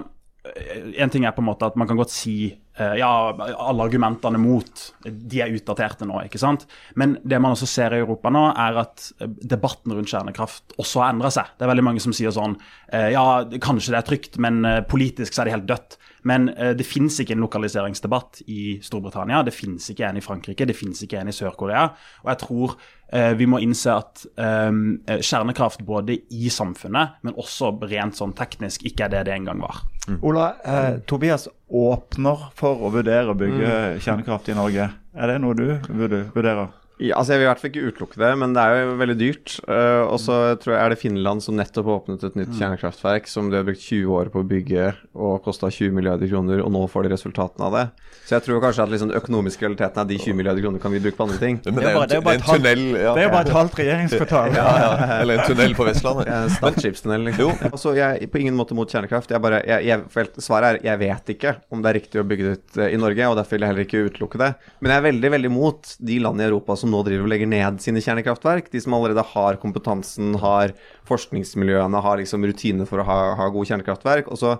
en 0.96 1.12
ting 1.12 1.24
er 1.26 1.34
på 1.36 1.42
en 1.42 1.48
måte 1.50 1.68
at 1.68 1.76
man 1.78 1.88
kan 1.88 1.98
godt 1.98 2.12
si 2.14 2.34
uh, 2.50 2.94
ja, 2.98 3.10
alle 3.30 3.86
argumentene 3.86 4.40
mot 4.40 4.84
de 5.04 5.42
er 5.44 5.54
utdaterte 5.54 6.08
nå. 6.08 6.20
ikke 6.26 6.40
sant? 6.40 6.66
Men 6.98 7.16
det 7.22 7.40
man 7.42 7.56
også 7.56 7.68
ser 7.70 7.96
i 7.96 8.02
Europa 8.02 8.32
nå, 8.32 8.44
er 8.52 8.82
at 8.84 9.08
eh, 9.20 9.30
debatten 9.54 9.94
rundt 9.94 10.10
kjernekraft 10.10 10.76
også 10.80 11.04
har 11.04 11.14
endra 11.14 11.32
seg. 11.34 11.50
Det 11.56 11.66
er 11.66 11.72
veldig 11.72 11.86
mange 11.86 12.02
som 12.02 12.14
sier 12.16 12.34
sånn 12.34 12.56
ja, 12.90 13.24
kanskje 13.62 13.92
det 13.92 13.98
er 14.00 14.06
trygt, 14.06 14.38
men 14.42 14.64
politisk 14.90 15.34
så 15.34 15.42
er 15.42 15.48
det 15.48 15.54
helt 15.54 15.68
dødt. 15.68 15.98
Men 16.26 16.48
det 16.76 16.84
finnes 16.84 17.14
ikke 17.22 17.32
en 17.36 17.44
lokaliseringsdebatt 17.44 18.42
i 18.50 18.62
Storbritannia, 18.84 19.44
det 19.46 19.54
finnes 19.56 19.86
ikke 19.92 20.08
en 20.08 20.18
i 20.18 20.24
Frankrike, 20.24 20.66
det 20.68 20.76
finnes 20.76 21.00
ikke 21.06 21.20
en 21.20 21.30
i 21.30 21.36
Sør-Korea. 21.36 21.86
Og 22.24 22.32
jeg 22.32 22.40
tror 22.42 22.74
vi 23.10 23.46
må 23.50 23.58
innse 23.58 23.90
at 23.90 24.22
kjernekraft 24.38 25.80
både 25.82 26.14
i 26.30 26.50
samfunnet, 26.52 27.16
men 27.26 27.34
også 27.34 27.72
rent 27.90 28.18
sånn 28.18 28.36
teknisk, 28.38 28.84
ikke 28.86 29.08
er 29.08 29.14
det 29.16 29.24
det 29.26 29.34
en 29.34 29.48
gang 29.50 29.62
var. 29.64 29.80
Mm. 30.08 30.18
Ola, 30.22 30.54
eh, 30.64 30.98
Tobias 31.06 31.48
åpner 31.68 32.48
for 32.58 32.82
å 32.82 32.90
vurdere 32.90 33.30
å 33.30 33.38
bygge 33.38 33.66
mm. 33.68 34.00
kjernekraft 34.02 34.50
i 34.50 34.56
Norge. 34.58 34.88
Er 35.14 35.30
det 35.30 35.38
noe 35.42 35.54
du 35.58 35.66
vurderer? 35.86 36.70
Ja, 37.00 37.16
altså 37.16 37.32
Jeg 37.32 37.40
vil 37.40 37.46
i 37.46 37.48
hvert 37.48 37.62
fall 37.62 37.70
ikke 37.70 37.90
utelukke 37.90 38.20
det, 38.20 38.30
men 38.42 38.54
det 38.56 38.62
er 38.62 38.82
jo 38.82 38.96
veldig 39.00 39.16
dyrt. 39.20 39.54
Uh, 39.64 40.04
og 40.04 40.18
så 40.20 40.36
tror 40.60 40.74
jeg 40.74 40.80
er 40.82 40.92
det 40.92 41.00
Finland 41.00 41.44
som 41.44 41.56
nettopp 41.56 41.88
har 41.88 42.00
åpnet 42.02 42.26
et 42.28 42.36
nytt 42.36 42.52
mm. 42.52 42.58
kjernekraftverk 42.58 43.30
som 43.30 43.48
de 43.48 43.60
har 43.60 43.66
brukt 43.66 43.80
20 43.80 44.16
år 44.18 44.30
på 44.34 44.42
å 44.42 44.48
bygge 44.50 44.90
og 45.16 45.40
kosta 45.46 45.70
20 45.72 45.96
milliarder 45.96 46.28
kroner, 46.30 46.60
og 46.64 46.72
nå 46.74 46.84
får 46.92 47.06
de 47.06 47.14
resultatene 47.14 47.68
av 47.70 47.76
det. 47.78 47.86
Så 48.28 48.36
jeg 48.36 48.44
tror 48.46 48.60
kanskje 48.62 48.84
at 48.84 48.92
liksom 48.92 49.14
økonomiske 49.16 49.64
realiteten 49.64 50.02
er 50.02 50.10
de 50.10 50.18
20 50.20 50.36
milliarder 50.38 50.64
kroner 50.66 50.82
kan 50.82 50.92
vi 50.94 51.00
bruke 51.02 51.18
på 51.18 51.26
andre 51.26 51.38
ting. 51.40 51.56
Men 51.64 51.80
det 51.80 51.88
er, 51.88 52.14
jo 52.14 52.24
bare, 52.26 52.36
en 52.38 52.44
tunnel 52.46 52.84
ja. 52.90 53.14
Det 53.16 53.22
er 53.22 53.26
jo 53.26 53.32
bare 53.32 53.48
et 53.48 53.54
halvt 53.56 53.80
regjeringskvartal. 53.80 54.54
ja, 54.60 54.66
ja, 54.84 54.90
Eller 55.16 55.40
en 55.40 55.48
tunnel 55.48 55.74
på 55.78 55.86
Vestlandet. 55.88 56.30
Ja, 56.30 56.42
liksom. 56.46 57.16
liksom. 57.24 57.56
Altså, 57.70 57.94
jeg 57.96 58.20
er 58.20 58.30
på 58.30 58.42
ingen 58.42 58.58
måte 58.58 58.76
mot 58.76 58.92
kjernekraft. 58.92 59.32
Jeg 59.32 59.42
bare, 59.42 59.62
jeg, 59.66 59.88
jeg, 59.88 60.28
svaret 60.38 60.76
er 60.76 60.90
jeg 60.90 61.00
vet 61.00 61.34
ikke 61.34 61.54
om 61.72 61.82
det 61.82 61.90
er 61.90 61.98
riktig 61.98 62.20
å 62.22 62.26
bygge 62.28 62.46
det 62.46 62.52
ut 62.52 62.80
eh, 62.84 62.92
i 62.94 63.00
Norge, 63.00 63.30
og 63.30 63.38
derfor 63.40 63.56
vil 63.56 63.64
jeg 63.64 63.72
heller 63.72 63.88
ikke 63.88 64.04
utelukke 64.10 64.42
det. 64.42 64.50
Men 64.78 64.92
jeg 64.92 65.02
er 65.02 65.06
veldig, 65.08 65.32
veldig 65.36 65.52
mot 65.54 65.92
de 66.10 66.20
landene 66.22 66.46
i 66.46 66.50
Europa 66.50 66.76
som 66.78 66.89
nå 66.90 67.00
driver 67.06 67.26
og 67.26 67.32
legger 67.32 67.50
ned 67.50 67.80
sine 67.82 68.02
kjernekraftverk. 68.04 68.70
De 68.72 68.82
som 68.82 68.94
allerede 68.96 69.24
har 69.32 69.58
kompetansen, 69.62 70.34
har 70.42 70.74
forskningsmiljøene, 71.08 72.04
har 72.04 72.20
liksom 72.20 72.46
rutiner 72.46 72.88
for 72.88 73.02
å 73.02 73.08
ha, 73.08 73.18
ha 73.40 73.50
gode 73.54 73.70
kjernekraftverk. 73.72 74.30
Og 74.30 74.40
så 74.42 74.56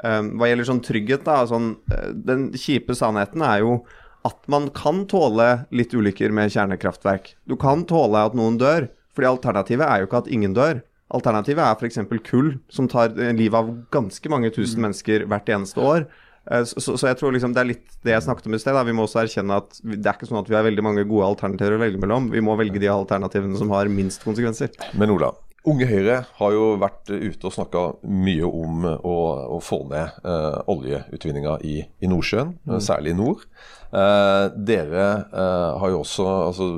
Um, 0.00 0.34
hva 0.40 0.48
gjelder 0.48 0.68
sånn 0.68 0.84
trygghet, 0.84 1.26
da 1.26 1.42
sånn, 1.48 1.74
uh, 1.92 2.12
Den 2.16 2.50
kjipe 2.56 2.96
sannheten 2.96 3.42
er 3.44 3.60
jo 3.64 3.82
at 4.24 4.38
man 4.52 4.68
kan 4.76 5.04
tåle 5.08 5.66
litt 5.72 5.92
ulykker 5.96 6.32
med 6.36 6.52
kjernekraftverk. 6.52 7.34
Du 7.48 7.56
kan 7.60 7.86
tåle 7.88 8.26
at 8.28 8.36
noen 8.36 8.58
dør, 8.60 8.88
fordi 9.16 9.28
alternativet 9.30 9.86
er 9.86 10.00
jo 10.02 10.08
ikke 10.08 10.22
at 10.22 10.32
ingen 10.32 10.56
dør. 10.56 10.82
Alternativet 11.16 11.62
er 11.64 11.76
f.eks. 11.76 12.00
kull, 12.28 12.52
som 12.68 12.88
tar 12.88 13.16
livet 13.16 13.56
av 13.56 13.70
ganske 13.92 14.32
mange 14.32 14.52
tusen 14.54 14.84
mennesker 14.84 15.24
hvert 15.28 15.48
eneste 15.50 15.80
år. 15.82 16.04
Eh, 16.48 16.64
så, 16.64 16.96
så, 16.96 17.10
jeg 17.10 17.18
tror 17.20 17.34
liksom 17.34 17.52
det 17.56 17.62
er 17.62 17.70
litt 17.72 17.98
det 18.06 18.14
jeg 18.14 18.26
snakket 18.26 18.48
om 18.48 18.56
i 18.56 18.62
sted. 18.62 18.76
Da. 18.76 18.86
Vi 18.86 18.96
må 18.96 19.06
også 19.06 19.22
erkjenne 19.24 19.60
at 19.60 19.76
det 19.84 20.00
er 20.04 20.16
ikke 20.16 20.30
sånn 20.30 20.40
at 20.42 20.50
vi 20.50 20.58
har 20.58 20.66
veldig 20.66 20.86
mange 20.86 21.06
gode 21.08 21.28
alternativer 21.28 21.76
å 21.76 21.84
velge 21.84 22.00
mellom. 22.02 22.32
Vi 22.32 22.44
må 22.44 22.56
velge 22.60 22.82
de 22.82 22.90
alternativene 22.92 23.60
som 23.60 23.72
har 23.74 23.92
minst 23.92 24.24
konsekvenser. 24.26 24.72
Men 24.98 25.12
Ola, 25.14 25.34
Unge 25.68 25.84
Høyre 25.84 26.22
har 26.38 26.54
jo 26.54 26.68
vært 26.80 27.10
ute 27.12 27.48
og 27.50 27.52
snakka 27.52 27.82
mye 28.08 28.48
om 28.48 28.86
å, 28.88 29.16
å 29.56 29.58
få 29.60 29.82
ned 29.90 30.22
uh, 30.24 30.62
oljeutvinninga 30.72 31.58
i, 31.68 31.74
i, 31.84 32.08
Nordsjøen, 32.08 32.54
mm. 32.64 32.78
særlig 32.80 33.12
i 33.12 33.18
nord. 33.18 33.44
Uh, 33.92 34.48
dere 34.56 35.04
uh, 35.34 35.76
har 35.82 35.92
jo 35.92 36.00
også 36.00 36.28
altså, 36.46 36.70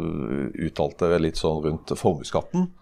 uttalt 0.67 0.99
dere 0.99 1.21
litt 1.23 1.39
sånn 1.39 1.63
rundt 1.63 1.95
formuesskatten. 1.99 2.73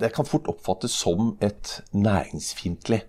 det 0.00 0.10
kan 0.16 0.26
fort 0.26 0.48
oppfattes 0.50 0.92
som 0.98 1.36
et 1.44 1.76
næringsfiendtlig 1.94 3.04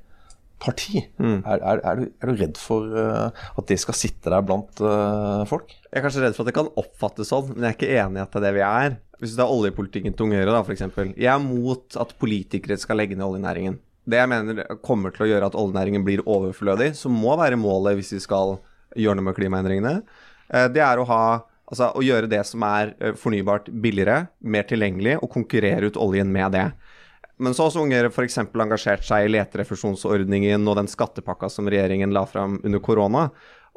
parti. 0.61 1.01
Mm. 1.21 1.39
Er, 1.41 1.59
er, 1.59 1.81
er, 1.81 1.99
du, 1.99 2.07
er, 2.09 2.29
du, 2.29 2.39
redd 2.39 2.59
for 2.61 2.87
uh, 2.93 3.45
at 3.57 3.69
det 3.69 3.79
skal 3.81 3.97
sitte 3.97 4.31
der 4.31 4.43
blant 4.45 4.81
uh, 4.83 5.43
folk? 5.49 5.73
Jeg 5.89 5.99
er 5.99 6.05
kanskje 6.05 6.25
redd 6.25 6.37
for 6.37 6.45
at 6.45 6.51
det 6.51 6.57
kan 6.57 6.71
oppfattes 6.79 7.31
sånn, 7.31 7.53
men 7.53 7.65
jeg 7.65 7.73
er 7.73 7.77
ikke 7.77 7.93
enig 8.03 8.21
i 8.21 8.23
at 8.23 8.35
det 8.35 8.41
er 8.41 8.47
det 8.47 8.55
vi 8.57 8.65
er. 8.67 8.97
Hvis 9.21 9.37
det 9.37 9.45
er 9.45 9.53
oljepolitikken 9.53 10.17
til 10.17 10.27
Unge 10.27 10.41
Høyre, 10.41 10.55
da, 10.55 10.63
f.eks. 10.65 10.85
Jeg 11.13 11.29
er 11.33 11.43
mot 11.43 11.97
at 12.01 12.15
politikere 12.21 12.79
skal 12.81 13.01
legge 13.01 13.17
ned 13.17 13.27
oljenæringen. 13.27 13.77
Det 14.09 14.17
jeg 14.17 14.31
mener 14.31 14.63
kommer 14.81 15.13
til 15.13 15.27
å 15.27 15.29
gjøre 15.29 15.51
at 15.51 15.57
oljenæringen 15.57 16.05
blir 16.05 16.23
overflødig, 16.25 16.91
som 16.97 17.13
må 17.13 17.35
være 17.39 17.59
målet 17.61 17.99
hvis 17.99 18.15
vi 18.17 18.23
skal 18.23 18.57
gjøre 18.97 19.19
noe 19.19 19.29
med 19.29 19.37
klimaendringene, 19.37 19.95
uh, 20.01 20.67
det 20.73 20.85
er 20.85 21.01
å 21.01 21.07
ha 21.09 21.23
Altså 21.71 21.85
å 21.95 22.01
gjøre 22.03 22.27
det 22.27 22.41
som 22.43 22.65
er 22.67 22.89
fornybart 23.15 23.69
billigere, 23.79 24.25
mer 24.43 24.65
tilgjengelig, 24.67 25.13
og 25.23 25.29
konkurrere 25.31 25.87
ut 25.87 25.95
oljen 26.03 26.27
med 26.27 26.51
det. 26.51 26.65
Men 27.41 27.55
så 27.55 27.63
har 27.63 27.71
også 27.71 27.81
Unge 27.81 28.03
f.eks. 28.12 28.38
engasjert 28.45 29.05
seg 29.07 29.25
i 29.25 29.31
leterefusjonsordningen 29.33 30.67
og 30.69 30.77
den 30.77 30.89
skattepakka 30.91 31.50
som 31.50 31.69
regjeringen 31.71 32.13
la 32.13 32.27
fram 32.29 32.60
under 32.62 32.83
korona. 32.83 33.25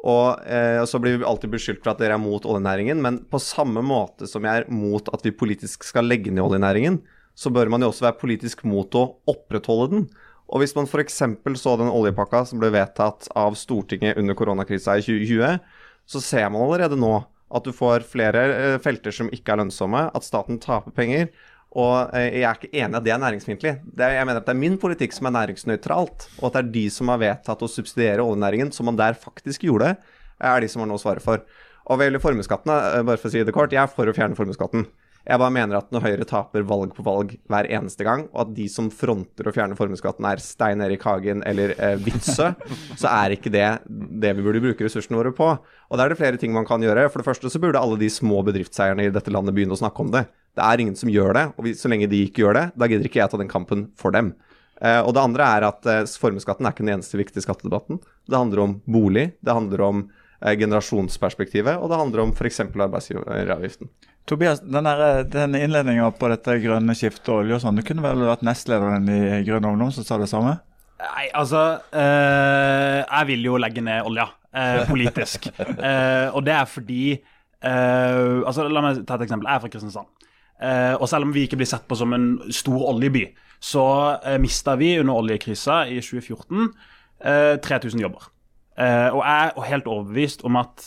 Og 0.05 0.45
eh, 0.45 0.83
så 0.85 0.99
blir 1.01 1.17
vi 1.17 1.25
alltid 1.25 1.53
beskyldt 1.55 1.81
for 1.81 1.95
at 1.95 2.03
dere 2.03 2.17
er 2.19 2.21
mot 2.21 2.45
oljenæringen, 2.45 3.01
men 3.01 3.23
på 3.31 3.41
samme 3.41 3.81
måte 3.81 4.29
som 4.29 4.45
jeg 4.45 4.61
er 4.61 4.69
mot 4.69 5.09
at 5.15 5.25
vi 5.25 5.33
politisk 5.33 5.87
skal 5.87 6.05
legge 6.05 6.33
ned 6.33 6.45
oljenæringen, 6.45 6.99
så 7.35 7.49
bør 7.51 7.71
man 7.73 7.81
jo 7.81 7.89
også 7.89 8.05
være 8.05 8.21
politisk 8.21 8.61
mot 8.69 8.93
å 8.95 9.07
opprettholde 9.31 9.87
den. 9.95 10.05
Og 10.45 10.61
hvis 10.61 10.75
man 10.77 10.85
f.eks. 10.85 11.23
så 11.57 11.77
den 11.81 11.89
oljepakka 11.89 12.43
som 12.45 12.61
ble 12.61 12.69
vedtatt 12.75 13.31
av 13.33 13.57
Stortinget 13.57 14.19
under 14.21 14.37
koronakrisa 14.37 14.99
i 14.99 15.05
2020, 15.05 15.57
så 16.05 16.21
ser 16.21 16.51
man 16.53 16.67
allerede 16.67 16.99
nå 17.01 17.15
at 17.55 17.65
du 17.65 17.73
får 17.73 18.05
flere 18.09 18.45
eh, 18.53 18.77
felter 18.83 19.13
som 19.15 19.29
ikke 19.33 19.53
er 19.53 19.63
lønnsomme, 19.63 20.07
at 20.13 20.25
staten 20.25 20.61
taper 20.61 20.93
penger. 20.93 21.29
Og 21.75 22.15
eh, 22.15 22.39
jeg 22.39 22.47
er 22.47 22.59
ikke 22.59 22.71
enig 22.71 22.95
i 22.95 22.99
at 22.99 23.05
det 23.05 23.13
er 23.13 23.21
næringsfiendtlig. 23.21 23.73
Jeg 23.99 24.27
mener 24.27 24.39
at 24.39 24.47
det 24.47 24.53
er 24.53 24.61
min 24.61 24.77
politikk 24.79 25.15
som 25.15 25.27
er 25.27 25.35
næringsnøytralt, 25.35 26.27
og 26.39 26.47
at 26.47 26.57
det 26.57 26.61
er 26.61 26.73
de 26.77 26.85
som 26.93 27.11
har 27.11 27.21
vedtatt 27.21 27.65
å 27.65 27.71
subsidiere 27.71 28.23
oljenæringen, 28.23 28.71
som 28.75 28.87
man 28.87 28.99
der 28.99 29.17
faktisk 29.19 29.67
gjorde, 29.67 29.95
er 30.39 30.63
de 30.63 30.69
som 30.71 30.83
har 30.83 30.89
noe 30.91 30.99
å 30.99 31.03
svare 31.03 31.23
for. 31.23 31.43
Og 31.85 31.99
ved 32.01 32.17
formuesskatten, 32.23 32.71
eh, 32.71 33.03
bare 33.03 33.19
for 33.19 33.29
å 33.29 33.33
si 33.33 33.43
det 33.43 33.55
kort, 33.55 33.75
jeg 33.75 33.83
er 33.83 33.91
for 33.91 34.07
å 34.07 34.15
fjerne 34.15 34.39
formuesskatten. 34.39 34.87
Jeg 35.25 35.41
bare 35.41 35.53
mener 35.53 35.79
at 35.79 35.87
når 35.93 36.03
Høyre 36.05 36.25
taper 36.29 36.65
valg 36.69 36.91
på 36.93 37.03
valg 37.05 37.31
hver 37.49 37.65
eneste 37.73 38.05
gang, 38.05 38.27
og 38.29 38.43
at 38.43 38.51
de 38.53 38.67
som 38.69 38.91
fronter 38.93 39.47
å 39.49 39.53
fjerne 39.55 39.77
formuesskatten 39.77 40.27
er 40.29 40.41
Stein 40.43 40.83
Erik 40.85 41.01
Hagen 41.07 41.41
eller 41.49 41.73
eh, 41.79 41.95
Witzøe, 42.05 42.51
så 43.01 43.09
er 43.09 43.33
ikke 43.33 43.53
det 43.53 43.65
det 43.89 44.35
vi 44.37 44.45
burde 44.45 44.61
bruke 44.61 44.85
ressursene 44.85 45.17
våre 45.17 45.33
på. 45.33 45.47
Og 45.55 45.97
da 45.97 46.05
er 46.05 46.13
det 46.13 46.19
flere 46.19 46.41
ting 46.41 46.53
man 46.53 46.67
kan 46.69 46.83
gjøre. 46.85 47.07
For 47.09 47.21
det 47.21 47.27
første 47.27 47.49
så 47.49 47.61
burde 47.61 47.81
alle 47.81 47.97
de 48.01 48.09
små 48.13 48.43
bedriftseierne 48.45 49.07
i 49.07 49.13
dette 49.13 49.33
landet 49.33 49.57
begynne 49.57 49.73
å 49.73 49.81
snakke 49.81 50.05
om 50.05 50.13
det. 50.13 50.27
Det 50.55 50.63
er 50.63 50.83
ingen 50.83 50.97
som 50.99 51.11
gjør 51.11 51.33
det, 51.35 51.45
og 51.57 51.65
vi, 51.65 51.73
så 51.75 51.89
lenge 51.91 52.09
de 52.11 52.21
ikke 52.27 52.45
gjør 52.45 52.59
det, 52.59 52.67
da 52.77 52.87
gidder 52.87 53.09
ikke 53.09 53.19
jeg 53.19 53.33
ta 53.33 53.39
den 53.41 53.51
kampen 53.51 53.89
for 53.99 54.13
dem. 54.15 54.35
Uh, 54.75 55.01
og 55.07 55.13
det 55.15 55.23
andre 55.23 55.47
er 55.55 55.65
at 55.67 55.87
uh, 55.87 56.03
formuesskatten 56.19 56.67
er 56.67 56.75
ikke 56.75 56.83
den 56.83 56.93
eneste 56.97 57.19
viktige 57.19 57.43
skattedebatten. 57.43 57.99
Det 58.27 58.37
handler 58.37 58.61
om 58.63 58.77
bolig, 58.91 59.29
det 59.43 59.55
handler 59.55 59.83
om 59.83 60.05
generasjonsperspektivet, 60.53 61.79
og 61.79 61.89
det 61.89 61.97
handler 61.97 62.25
om 62.25 62.33
f.eks. 62.35 62.61
arbeidsgiveravgiften. 62.61 63.89
Tobias, 64.25 64.61
den, 64.61 64.85
der, 64.85 65.23
den 65.29 65.55
innledninga 65.57 66.07
på 66.17 66.29
dette 66.31 66.57
grønne 66.63 66.95
skiftet 66.97 67.29
og 67.29 67.43
olje 67.43 67.57
og 67.57 67.61
sånn, 67.61 67.77
du 67.77 67.85
kunne 67.85 68.05
vel 68.05 68.23
vært 68.25 68.45
nestlederen 68.45 69.05
i 69.09 69.43
Grønn 69.45 69.67
Ungdom 69.69 69.91
som 69.93 70.07
sa 70.07 70.17
det 70.21 70.29
samme? 70.31 70.55
Nei, 70.95 71.27
altså 71.35 71.61
øh, 71.91 72.99
Jeg 73.03 73.27
vil 73.27 73.47
jo 73.49 73.57
legge 73.59 73.83
ned 73.83 74.07
olja 74.07 74.29
øh, 74.31 74.85
politisk. 74.89 75.49
uh, 75.59 76.31
og 76.35 76.45
det 76.47 76.55
er 76.55 76.65
fordi 76.71 77.01
øh, 77.11 78.41
altså 78.47 78.67
La 78.69 78.81
meg 78.81 79.03
ta 79.05 79.19
et 79.19 79.25
eksempel. 79.27 79.49
Jeg 79.49 79.55
er 79.55 79.65
fra 79.65 79.73
Kristiansand. 79.73 80.11
Uh, 80.55 80.95
og 81.01 81.09
selv 81.11 81.27
om 81.27 81.33
vi 81.35 81.43
ikke 81.45 81.59
blir 81.59 81.67
sett 81.67 81.83
på 81.87 81.97
som 81.99 82.15
en 82.15 82.29
stor 82.49 82.87
oljeby, 82.93 83.25
så 83.59 83.83
uh, 84.23 84.37
mista 84.41 84.77
vi 84.79 84.95
under 85.01 85.19
oljekrisa 85.19 85.83
i 85.91 85.99
2014 85.99 86.71
uh, 86.71 87.59
3000 87.61 88.01
jobber. 88.01 88.31
Og 88.75 89.21
jeg 89.21 89.51
er 89.55 89.67
helt 89.69 89.85
overbevist 89.87 90.41
om 90.43 90.57
at 90.59 90.83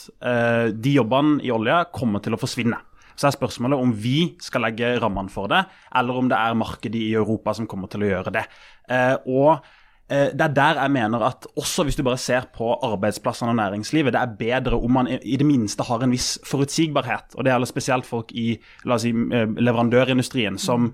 de 0.77 0.91
jobbene 0.93 1.39
i 1.41 1.49
olja 1.49 1.79
kommer 1.89 2.21
til 2.21 2.35
å 2.37 2.39
forsvinne. 2.41 2.77
Så 3.19 3.27
er 3.27 3.35
spørsmålet 3.35 3.81
om 3.81 3.91
vi 3.99 4.31
skal 4.39 4.63
legge 4.63 4.93
rammene 5.01 5.31
for 5.31 5.51
det, 5.51 5.65
eller 5.99 6.21
om 6.21 6.29
det 6.31 6.39
er 6.39 6.55
markedet 6.55 7.01
i 7.01 7.11
Europa 7.19 7.57
som 7.57 7.67
kommer 7.67 7.91
til 7.91 8.05
å 8.05 8.13
gjøre 8.13 8.31
det. 8.31 8.45
Eh, 8.87 9.15
og 9.27 9.57
eh, 10.07 10.29
det 10.31 10.45
er 10.45 10.53
der 10.55 10.79
jeg 10.79 10.93
mener 10.95 11.25
at 11.27 11.47
også 11.59 11.83
hvis 11.83 11.99
du 11.99 12.03
bare 12.07 12.21
ser 12.21 12.47
på 12.55 12.71
arbeidsplassene 12.87 13.51
og 13.51 13.59
næringslivet, 13.59 14.15
det 14.15 14.21
er 14.21 14.37
bedre 14.39 14.79
om 14.79 14.95
man 15.01 15.11
i 15.11 15.35
det 15.35 15.47
minste 15.47 15.83
har 15.89 16.05
en 16.05 16.15
viss 16.15 16.37
forutsigbarhet. 16.47 17.35
Og 17.35 17.43
det 17.43 17.51
gjelder 17.51 17.71
spesielt 17.73 18.07
folk 18.07 18.31
i 18.31 18.53
si, 19.03 19.11
eh, 19.11 19.55
leverandørindustrien, 19.67 20.59
som 20.59 20.93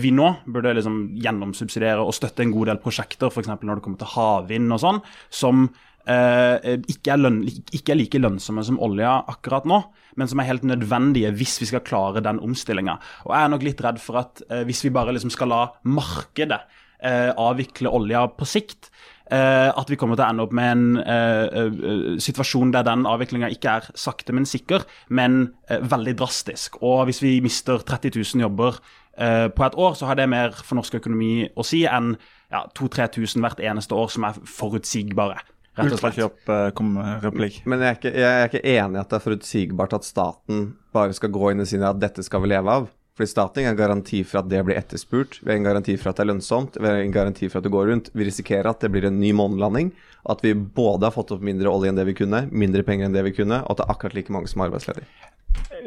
vi 0.00 0.08
nå 0.14 0.28
burde 0.48 0.70
liksom 0.78 0.94
gjennomsubsidiere 1.20 2.00
og 2.00 2.14
støtte 2.16 2.40
en 2.40 2.52
god 2.54 2.70
del 2.70 2.78
prosjekter, 2.80 3.28
f.eks. 3.28 3.50
når 3.50 3.74
det 3.74 3.82
kommer 3.84 4.00
til 4.00 4.12
havvind 4.14 4.72
og 4.72 4.80
sånn, 4.80 5.00
som 5.28 5.66
eh, 5.66 5.93
ikke, 6.04 7.14
er 7.14 7.20
lønn, 7.20 7.38
ikke, 7.48 7.94
er 7.94 7.98
like 7.98 8.20
lønnsomme 8.20 8.64
som 8.66 8.80
olja 8.84 9.16
akkurat 9.32 9.64
nå, 9.68 9.78
men 10.20 10.30
som 10.30 10.40
er 10.40 10.50
helt 10.50 10.66
nødvendige 10.66 11.32
hvis 11.38 11.58
vi 11.62 11.68
skal 11.70 11.84
klare 11.86 12.22
den 12.24 12.40
omstillinga. 12.44 12.98
Og 13.26 13.34
jeg 13.34 13.42
er 13.42 13.52
nok 13.52 13.66
litt 13.66 13.82
redd 13.84 14.00
for 14.02 14.20
at 14.22 14.44
eh, 14.48 14.64
hvis 14.68 14.84
vi 14.86 14.94
bare 14.94 15.14
liksom 15.14 15.32
skal 15.34 15.50
la 15.52 15.62
markedet 15.88 16.60
eh, 17.02 17.30
avvikle 17.30 17.92
olja 17.92 18.26
på 18.36 18.48
sikt, 18.48 18.90
eh, 19.30 19.70
at 19.70 19.90
vi 19.90 19.98
kommer 20.00 20.18
til 20.18 20.26
å 20.26 20.30
ende 20.30 20.46
opp 20.46 20.54
med 20.56 20.72
en 20.74 20.84
uh, 21.00 22.18
situasjon 22.22 22.74
der 22.74 22.86
den 22.86 23.06
avviklinga 23.08 23.50
ikke 23.52 23.78
er 23.78 23.88
sakte, 23.98 24.34
men 24.36 24.48
sikker, 24.48 24.84
men 25.08 25.40
uh, 25.70 25.80
veldig 25.80 26.16
drastisk. 26.20 26.80
Og 26.82 27.06
hvis 27.08 27.22
vi 27.24 27.38
mister 27.44 27.82
30 27.82 28.18
000 28.20 28.46
jobber 28.46 28.82
på 29.14 29.62
et 29.62 29.76
år, 29.78 29.92
så 29.94 30.08
har 30.08 30.16
det 30.18 30.24
mer 30.26 30.56
for 30.58 30.74
norsk 30.74 30.96
økonomi 30.98 31.44
å 31.54 31.62
si 31.62 31.84
enn 31.86 32.16
ja, 32.50 32.64
2000-3000 32.74 33.44
hvert 33.44 33.60
eneste 33.62 33.94
år 33.94 34.08
som 34.10 34.26
er 34.26 34.40
forutsigbare. 34.42 35.36
Rett 35.74 35.96
og 35.96 36.00
slett. 36.00 36.18
Kjøp, 36.18 36.42
uh, 36.48 36.68
kom 36.76 36.96
replikk. 37.24 37.62
Men 37.66 37.82
jeg 37.82 37.90
er, 37.90 37.98
ikke, 37.98 38.12
jeg 38.14 38.34
er, 38.40 38.50
ikke, 38.50 38.66
enig 38.74 38.98
i 38.98 39.02
at 39.02 39.10
det 39.10 39.18
er 39.18 39.24
forutsigbart 39.24 39.96
at 39.98 40.06
staten 40.06 40.68
bare 40.94 41.16
skal 41.16 41.32
gå 41.34 41.50
inn 41.50 41.64
og 41.64 41.70
si 41.70 41.80
at 41.82 42.02
dette 42.02 42.22
skal 42.26 42.44
vi 42.44 42.52
leve 42.54 42.76
av. 42.78 42.92
Fordi 43.14 43.30
staten 43.30 43.62
har 43.62 43.70
en 43.70 43.78
garanti 43.78 44.24
for 44.26 44.40
at 44.40 44.48
det 44.50 44.60
blir 44.66 44.78
etterspurt, 44.78 45.38
vi 45.42 45.52
har 45.52 45.60
en 45.60 45.66
garanti 45.68 45.94
for 45.94 46.10
at 46.10 46.18
det 46.18 46.24
er 46.24 46.28
lønnsomt, 46.32 46.78
vi 46.80 46.88
har 46.88 46.96
en 46.98 47.14
garanti 47.14 47.46
for 47.46 47.60
at 47.60 47.66
det 47.66 47.70
går 47.70 47.86
rundt. 47.86 48.10
Vi 48.10 48.26
risikerer 48.26 48.66
at 48.66 48.82
det 48.82 48.90
blir 48.90 49.06
en 49.06 49.20
ny 49.20 49.30
månelanding, 49.38 49.92
at 50.26 50.42
vi 50.42 50.50
både 50.54 51.06
har 51.06 51.14
fått 51.14 51.30
opp 51.36 51.44
mindre 51.46 51.70
olje 51.70 51.92
enn 51.92 52.00
det 52.00 52.08
vi 52.08 52.16
kunne, 52.18 52.48
mindre 52.50 52.82
penger 52.82 53.06
enn 53.06 53.14
det 53.14 53.22
vi 53.28 53.36
kunne, 53.36 53.60
og 53.62 53.70
at 53.70 53.78
det 53.78 53.86
er 53.86 53.94
akkurat 53.94 54.18
like 54.18 54.34
mange 54.34 54.50
som 54.50 54.64
er 54.64 54.72
arbeidsledige. 54.72 55.06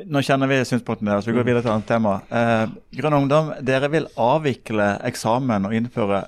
Nå 0.07 0.21
kjenner 0.23 0.47
vi 0.47 0.61
synspunktene 0.69 1.11
deres, 1.11 1.27
vi 1.27 1.35
går 1.35 1.49
videre 1.49 1.65
til 1.65 1.71
et 1.73 1.75
annet 1.75 1.89
tema. 1.89 2.13
Eh, 2.31 2.75
Grønn 3.01 3.17
Ungdom, 3.17 3.51
dere 3.65 3.91
vil 3.91 4.07
avvikle 4.15 4.93
eksamen 5.09 5.67
og 5.67 5.75
innføre 5.75 6.23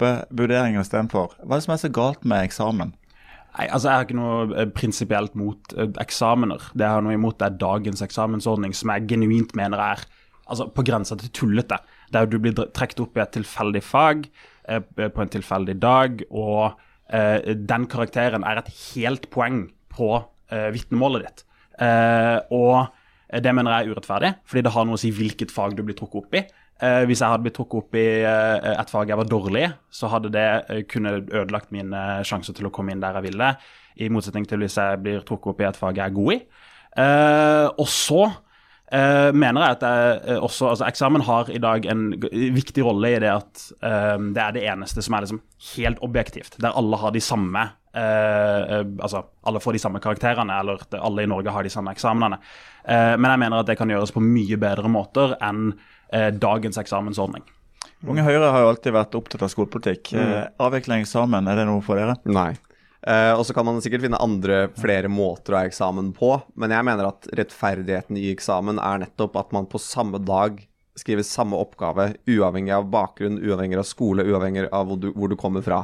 MAP 0.00 0.26
mappevurderinger 0.30 0.82
istedenfor. 0.82 1.36
Hva 1.42 1.56
er 1.56 1.60
det 1.60 1.66
som 1.66 1.74
er 1.74 1.80
så 1.82 1.92
galt 1.92 2.24
med 2.24 2.46
eksamen? 2.46 2.92
Nei, 3.52 3.66
altså 3.68 3.88
Jeg 3.88 3.96
har 3.96 4.06
ikke 4.06 4.16
noe 4.16 4.56
eh, 4.56 4.68
prinsipielt 4.72 5.34
mot 5.36 5.74
uh, 5.76 5.90
eksamener. 6.00 6.70
Det 6.72 6.86
jeg 6.86 6.96
har 6.96 7.04
noe 7.04 7.16
imot 7.18 7.42
er 7.42 7.58
dagens 7.60 8.02
eksamensordning, 8.02 8.72
som 8.74 8.90
jeg 8.94 9.10
genuint 9.10 9.52
mener 9.54 9.78
er 9.78 10.00
altså, 10.46 10.70
på 10.72 10.84
grensa 10.88 11.18
til 11.20 11.32
tullete. 11.36 11.78
Der 12.12 12.26
du 12.26 12.38
blir 12.40 12.56
trukket 12.56 13.00
opp 13.04 13.18
i 13.18 13.24
et 13.24 13.34
tilfeldig 13.36 13.82
fag 13.84 14.24
uh, 14.70 14.80
på 14.80 15.22
en 15.22 15.36
tilfeldig 15.36 15.76
dag, 15.82 16.24
og 16.30 16.80
den 17.12 17.82
karakteren 17.92 18.40
er 18.48 18.56
et 18.56 18.68
helt 18.72 19.26
poeng 19.28 19.66
på 19.92 20.06
vitnemålet 20.72 21.26
ditt. 21.26 21.42
og 22.48 22.86
det 23.44 23.52
mener 23.52 23.74
jeg 23.74 23.84
er 23.84 23.92
urettferdig, 23.92 24.30
fordi 24.48 24.62
det 24.64 24.72
har 24.72 24.86
noe 24.88 24.96
å 24.96 25.02
si 25.02 25.10
hvilket 25.12 25.52
fag 25.52 25.76
du 25.76 25.82
blir 25.84 25.98
trukket 25.98 26.22
opp 26.22 26.38
i. 26.38 26.40
Eh, 26.82 27.04
hvis 27.06 27.20
jeg 27.22 27.30
hadde 27.30 27.44
blitt 27.44 27.54
trukket 27.54 27.78
opp 27.78 27.94
i 27.94 28.06
eh, 28.26 28.72
et 28.72 28.90
fag 28.90 29.10
jeg 29.12 29.18
var 29.20 29.28
dårlig 29.30 29.68
så 29.94 30.08
hadde 30.10 30.32
det 30.34 30.46
eh, 30.66 30.80
kunne 30.90 31.20
ødelagt 31.20 31.70
mine 31.70 32.22
sjanser 32.26 32.56
til 32.58 32.66
å 32.66 32.72
komme 32.74 32.90
inn 32.90 33.02
der 33.02 33.20
jeg 33.20 33.28
ville. 33.28 33.50
I 34.02 34.08
motsetning 34.10 34.48
til 34.50 34.64
hvis 34.64 34.80
jeg 34.80 35.02
blir 35.04 35.22
trukket 35.28 35.52
opp 35.52 35.62
i 35.62 35.68
et 35.68 35.78
fag 35.78 36.00
jeg 36.00 36.10
er 36.10 36.16
god 36.16 36.32
i. 36.34 36.38
Eh, 37.02 37.68
og 37.70 37.86
så 37.88 38.24
uh, 38.26 39.30
mener 39.32 39.62
jeg 39.62 39.76
at 39.78 39.84
jeg, 39.86 40.40
også, 40.44 40.72
altså, 40.72 40.84
eksamen 40.88 41.24
har 41.24 41.52
i 41.54 41.60
dag 41.62 41.86
en 41.88 42.02
viktig 42.58 42.84
rolle 42.84 43.14
i 43.14 43.20
det 43.22 43.30
at 43.32 43.62
uh, 43.84 44.18
det 44.34 44.42
er 44.42 44.58
det 44.58 44.66
eneste 44.74 45.04
som 45.04 45.16
er 45.16 45.24
liksom 45.24 45.40
helt 45.70 46.02
objektivt. 46.04 46.58
Der 46.60 46.76
alle 46.76 46.98
har 47.00 47.14
de 47.14 47.22
samme 47.24 47.62
uh, 47.62 48.82
altså 48.98 49.22
alle 49.48 49.62
får 49.62 49.78
de 49.78 49.84
samme 49.86 50.02
karakterene, 50.04 50.58
eller 50.60 50.84
alle 51.00 51.24
i 51.24 51.30
Norge 51.30 51.54
har 51.54 51.64
de 51.64 51.72
samme 51.72 51.94
eksamenene. 51.94 52.42
men 52.82 53.30
jeg 53.30 53.38
mener 53.38 53.60
at 53.60 53.66
det 53.66 53.76
kan 53.78 53.90
gjøres 53.90 54.10
på 54.10 54.20
mye 54.20 54.56
bedre 54.58 54.88
måter 54.90 55.36
enn 55.38 55.72
dagens 56.12 56.76
eksamensordning. 56.80 57.44
Unge 58.02 58.24
Høyre 58.26 58.50
har 58.50 58.64
jo 58.64 58.72
alltid 58.72 58.94
vært 58.96 59.14
opptatt 59.14 59.44
av 59.46 59.50
skolepolitikk. 59.52 60.12
Mm. 60.18 60.32
Avvikling 60.62 61.02
av 61.02 61.06
eksamen, 61.06 61.48
er 61.48 61.60
det 61.60 61.66
noe 61.68 61.82
for 61.86 62.00
dere? 62.00 62.18
Nei. 62.26 62.50
Eh, 63.02 63.32
og 63.34 63.42
så 63.46 63.54
kan 63.54 63.66
man 63.66 63.80
sikkert 63.82 64.04
finne 64.04 64.20
andre, 64.22 64.68
flere 64.78 65.10
måter 65.10 65.54
å 65.54 65.58
ha 65.58 65.66
eksamen 65.66 66.12
på, 66.14 66.36
men 66.54 66.74
jeg 66.74 66.86
mener 66.86 67.08
at 67.08 67.26
rettferdigheten 67.34 68.18
i 68.18 68.28
eksamen 68.30 68.78
er 68.78 69.02
nettopp 69.02 69.38
at 69.40 69.54
man 69.54 69.66
på 69.70 69.80
samme 69.82 70.20
dag 70.22 70.60
skriver 70.98 71.26
samme 71.26 71.58
oppgave, 71.58 72.12
uavhengig 72.28 72.74
av 72.76 72.86
bakgrunn, 72.92 73.40
uavhengig 73.42 73.80
av 73.80 73.88
skole, 73.88 74.26
uavhengig 74.28 74.68
av 74.68 74.90
hvor 74.90 75.00
du, 75.02 75.08
hvor 75.16 75.32
du 75.32 75.38
kommer 75.40 75.64
fra. 75.64 75.82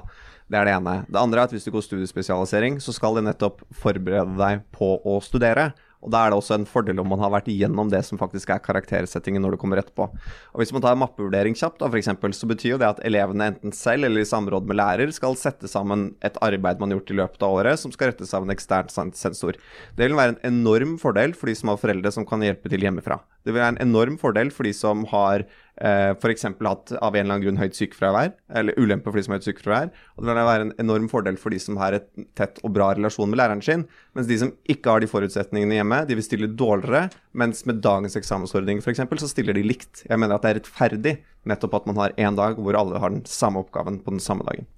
Det 0.49 0.61
er 0.61 0.69
det 0.69 0.77
ene. 0.79 0.95
Det 1.09 1.21
andre 1.21 1.43
er 1.43 1.49
at 1.49 1.55
hvis 1.57 1.67
du 1.67 1.73
går 1.75 1.85
studiespesialisering, 1.85 2.79
så 2.81 2.95
skal 2.95 3.19
det 3.19 3.25
nettopp 3.27 3.65
forberede 3.83 4.37
deg 4.39 4.63
på 4.77 4.95
å 5.01 5.19
studere. 5.25 5.73
Og 6.05 6.13
Da 6.15 6.25
er 6.25 6.31
det 6.31 6.39
også 6.39 6.55
en 6.55 6.67
fordel 6.69 7.01
om 7.03 7.09
man 7.11 7.19
har 7.19 7.33
vært 7.35 7.49
igjennom 7.51 7.91
det 7.91 8.05
som 8.07 8.21
faktisk 8.21 8.53
er 8.55 8.63
karaktersettingen 8.63 9.43
når 9.43 9.57
du 9.57 9.61
kommer 9.61 9.81
etterpå. 9.81 10.07
Og 10.07 10.61
Hvis 10.61 10.73
man 10.73 10.85
tar 10.85 10.95
en 10.95 11.03
mappevurdering 11.03 11.57
kjapt, 11.59 11.81
da, 11.81 11.89
for 11.89 11.99
eksempel, 11.99 12.35
så 12.37 12.47
betyr 12.47 12.77
jo 12.77 12.81
det 12.83 12.89
at 12.89 13.03
elevene 13.07 13.51
enten 13.53 13.75
selv 13.75 14.07
eller 14.07 14.23
i 14.23 14.29
samråd 14.29 14.69
med 14.69 14.79
lærer 14.79 15.11
skal 15.15 15.35
sette 15.39 15.71
sammen 15.71 16.13
et 16.23 16.39
arbeid 16.45 16.79
man 16.79 16.93
har 16.93 17.01
gjort 17.01 17.11
i 17.15 17.19
løpet 17.19 17.43
av 17.43 17.57
året, 17.59 17.83
som 17.83 17.95
skal 17.95 18.13
rettes 18.13 18.35
av 18.35 18.47
en 18.47 18.55
ekstern 18.55 18.91
sensor. 19.17 19.59
Det 19.99 20.07
vil 20.07 20.19
være 20.19 20.37
en 20.37 20.45
enorm 20.53 20.99
fordel 21.03 21.35
for 21.35 21.51
de 21.51 21.57
som 21.59 21.73
har 21.73 21.83
foreldre 21.83 22.15
som 22.15 22.27
kan 22.29 22.47
hjelpe 22.47 22.71
til 22.71 22.87
hjemmefra. 22.87 23.19
Det 23.43 23.55
vil 23.55 23.63
være 23.63 23.75
en 23.77 23.85
enorm 23.89 24.19
fordel 24.21 24.53
for 24.55 24.69
de 24.69 24.75
som 24.77 25.07
har 25.11 25.47
eh, 25.81 26.11
f.eks. 26.15 26.45
hatt 26.45 26.93
av 26.99 27.17
en 27.17 27.21
eller 27.23 27.35
annen 27.35 27.45
grunn 27.45 27.61
høyt 27.61 27.77
sykefravær, 27.79 28.33
eller 28.61 28.79
ulempe 28.79 29.11
for 29.11 29.19
de 29.19 29.25
som 29.27 29.35
har 29.35 29.41
høyt 29.41 29.49
sykefravær. 29.49 29.93
Og 30.17 30.25
det 30.27 30.35
vil 30.35 30.49
være 30.51 30.67
en 30.67 30.75
enorm 30.85 31.09
fordel 31.13 31.39
for 31.41 31.55
de 31.55 31.61
som 31.63 31.79
har 31.81 31.97
et 31.97 32.09
tett 32.39 32.61
og 32.65 32.75
bra 32.77 32.91
relasjon 32.97 33.31
med 33.31 33.41
læreren 33.41 33.65
sin. 33.65 33.87
Mens 34.19 34.31
de 34.31 34.41
som 34.43 34.53
ikke 34.71 34.93
har 34.93 35.05
de 35.05 35.11
forutsetningene 35.11 35.79
hjemme, 35.79 36.03
de 36.09 36.19
vil 36.19 36.27
stille 36.27 36.51
dårligere. 36.51 37.09
Mens 37.39 37.65
med 37.69 37.83
dagens 37.85 38.19
eksamensordning 38.19 38.83
f.eks. 38.83 39.05
så 39.25 39.31
stiller 39.31 39.57
de 39.57 39.67
likt. 39.67 40.05
Jeg 40.09 40.21
mener 40.21 40.37
at 40.37 40.47
det 40.47 40.53
er 40.53 40.61
rettferdig 40.63 41.17
nettopp 41.49 41.79
at 41.81 41.89
man 41.89 42.03
har 42.03 42.17
én 42.21 42.37
dag 42.39 42.59
hvor 42.61 42.77
alle 42.79 43.01
har 43.01 43.15
den 43.15 43.25
samme 43.29 43.63
oppgaven 43.63 44.03
på 44.05 44.15
den 44.15 44.23
samme 44.23 44.47
dagen. 44.49 44.69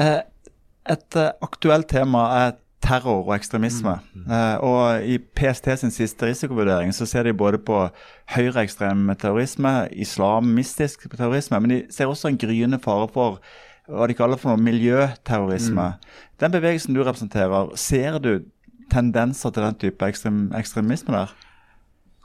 Eh, 0.00 0.20
et 0.90 1.18
eh, 1.18 1.32
aktuelt 1.44 1.90
tema 1.90 2.24
er 2.40 2.58
terror 2.82 3.24
og 3.26 3.34
ekstremisme. 3.34 3.98
Mm. 4.14 4.26
Uh, 4.30 4.56
og 4.64 5.04
I 5.04 5.18
PST 5.36 5.68
sin 5.80 5.92
siste 5.94 6.26
risikovurdering 6.26 6.94
så 6.94 7.06
ser 7.06 7.22
de 7.28 7.34
både 7.36 7.58
på 7.58 7.88
høyreekstrem 8.34 9.10
terrorisme, 9.20 9.88
islamistisk 9.92 11.08
terrorisme, 11.16 11.60
men 11.60 11.70
de 11.70 11.82
ser 11.90 12.06
også 12.06 12.28
en 12.28 12.38
gryende 12.38 12.80
fare 12.82 13.08
for 13.12 13.40
hva 13.90 14.06
de 14.06 14.14
kaller 14.14 14.38
for 14.38 14.52
noe 14.52 14.62
miljøterrorisme. 14.62 15.82
Mm. 15.82 16.24
Den 16.40 16.52
bevegelsen 16.54 16.94
du 16.94 17.02
representerer, 17.02 17.74
ser 17.76 18.18
du 18.18 18.40
tendenser 18.90 19.50
til 19.50 19.62
den 19.62 19.78
type 19.78 20.06
ekstrem, 20.06 20.42
ekstremisme 20.56 21.14
der? 21.14 21.34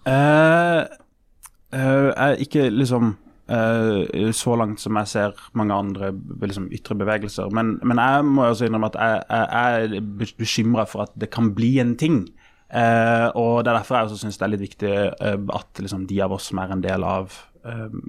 Uh, 0.05 0.85
uh, 1.73 2.33
ikke 2.39 2.69
liksom 2.69 3.15
Uh, 3.45 4.31
så 4.33 4.55
langt 4.57 4.81
som 4.81 4.97
jeg 4.97 5.09
ser 5.11 5.41
mange 5.53 5.73
andre 5.73 6.09
liksom, 6.41 6.65
ytre 6.73 6.97
bevegelser. 6.97 7.51
Men, 7.53 7.75
men, 7.85 8.01
jeg 8.01 8.25
må 8.25 8.47
også 8.47 8.65
innrømme 8.65 8.89
at 8.89 8.97
jeg, 8.97 9.19
jeg 9.29 9.99
er 9.99 10.31
bekymra 10.39 10.87
for 10.89 11.05
at 11.05 11.13
det 11.21 11.29
kan 11.33 11.51
bli 11.53 11.75
en 11.83 11.93
ting. 11.99 12.23
Uh, 12.73 13.29
og 13.37 13.63
Det 13.63 13.69
er 13.69 13.77
derfor 13.77 13.99
jeg 13.99 14.09
også 14.09 14.23
syns 14.23 14.41
det 14.41 14.47
er 14.47 14.53
litt 14.55 14.65
viktig 14.65 14.95
uh, 15.21 15.37
at 15.59 15.83
liksom, 15.83 16.07
de 16.09 16.19
av 16.25 16.33
oss 16.33 16.49
som 16.49 16.63
er 16.63 16.73
en 16.73 16.81
del 16.81 17.05
av 17.05 17.41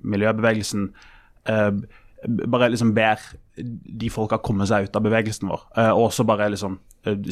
miljøbevegelsen, 0.05 0.91
bare 1.49 2.67
liksom 2.69 2.91
ber 2.93 3.23
de 3.57 4.11
folka 4.13 4.37
komme 4.45 4.67
seg 4.69 4.85
ut 4.85 4.99
av 4.99 5.05
bevegelsen 5.07 5.49
vår. 5.49 5.63
og 5.95 6.03
også 6.11 6.27
bare 6.29 6.51
liksom 6.53 6.75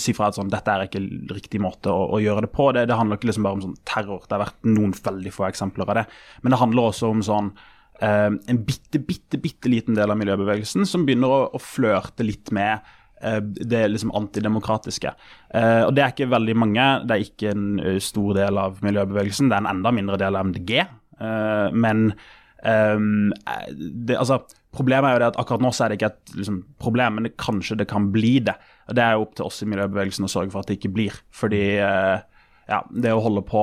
si 0.00 0.14
fra 0.16 0.30
at 0.30 0.38
sånn, 0.38 0.49
dette 0.49 0.73
er 0.73 0.87
ikke 0.87 1.02
riktig 1.34 1.61
måte 1.61 1.92
å, 1.92 2.06
å 2.16 2.23
gjøre 2.25 2.46
det 2.46 2.50
på. 2.56 2.70
Det, 2.73 2.87
det 2.88 2.96
handler 2.96 3.20
ikke 3.20 3.28
liksom 3.28 3.44
bare 3.44 3.58
om 3.58 3.64
sånn 3.66 3.76
terror. 3.84 4.25
Det 4.25 4.38
har 4.38 4.46
vært 4.46 4.70
noen 4.70 4.96
veldig 4.96 5.34
få 5.37 5.44
eksempler 5.50 5.84
av 5.84 5.99
det. 6.00 6.06
Men 6.40 6.56
det 6.56 6.62
handler 6.62 6.88
også 6.88 7.12
om 7.12 7.20
sånn 7.28 7.52
en 8.02 8.64
bitte, 8.66 8.98
bitte, 8.98 9.38
bitte 9.38 9.70
liten 9.70 9.94
del 9.94 10.10
av 10.10 10.18
miljøbevegelsen 10.18 10.86
som 10.88 11.04
begynner 11.06 11.30
å, 11.30 11.40
å 11.54 11.60
flørte 11.62 12.26
litt 12.26 12.50
med 12.54 12.82
uh, 13.24 13.40
det 13.40 13.84
liksom 13.92 14.12
antidemokratiske. 14.16 15.14
Uh, 15.54 15.86
og 15.86 15.94
Det 15.94 16.04
er 16.04 16.14
ikke 16.14 16.32
veldig 16.32 16.56
mange. 16.58 16.86
Det 17.06 17.14
er 17.16 17.26
ikke 17.28 17.52
en 17.54 18.00
stor 18.02 18.35
del 18.38 18.59
av 18.61 18.83
miljøbevegelsen. 18.85 19.50
Det 19.50 19.59
er 19.59 19.64
en 19.64 19.72
enda 19.76 19.94
mindre 19.94 20.18
del 20.20 20.38
av 20.38 20.50
MDG. 20.50 20.74
men 21.72 22.11
um, 22.64 23.33
det, 23.70 24.18
altså, 24.18 24.42
Problemet 24.74 25.07
er 25.07 25.14
jo 25.14 25.18
det 25.22 25.26
at 25.28 25.37
akkurat 25.38 25.62
nå 25.62 25.70
så 25.70 25.85
er 25.85 25.92
det 25.92 26.00
ikke 26.00 26.09
et 26.11 26.33
liksom, 26.35 26.57
problem, 26.83 27.14
men 27.14 27.28
det, 27.28 27.37
kanskje 27.38 27.76
det 27.78 27.87
kan 27.87 28.09
bli 28.11 28.40
det. 28.42 28.57
Og 28.88 28.96
Det 28.98 29.04
er 29.04 29.14
jo 29.14 29.22
opp 29.22 29.37
til 29.38 29.46
oss 29.46 29.62
i 29.62 29.68
miljøbevegelsen 29.70 30.26
å 30.26 30.33
sørge 30.33 30.50
for 30.50 30.64
at 30.64 30.72
det 30.72 30.80
ikke 30.80 30.90
blir. 30.96 31.20
Fordi 31.30 31.62
ja, 31.78 32.80
det 32.90 33.12
å 33.14 33.22
holde 33.22 33.44
på 33.46 33.62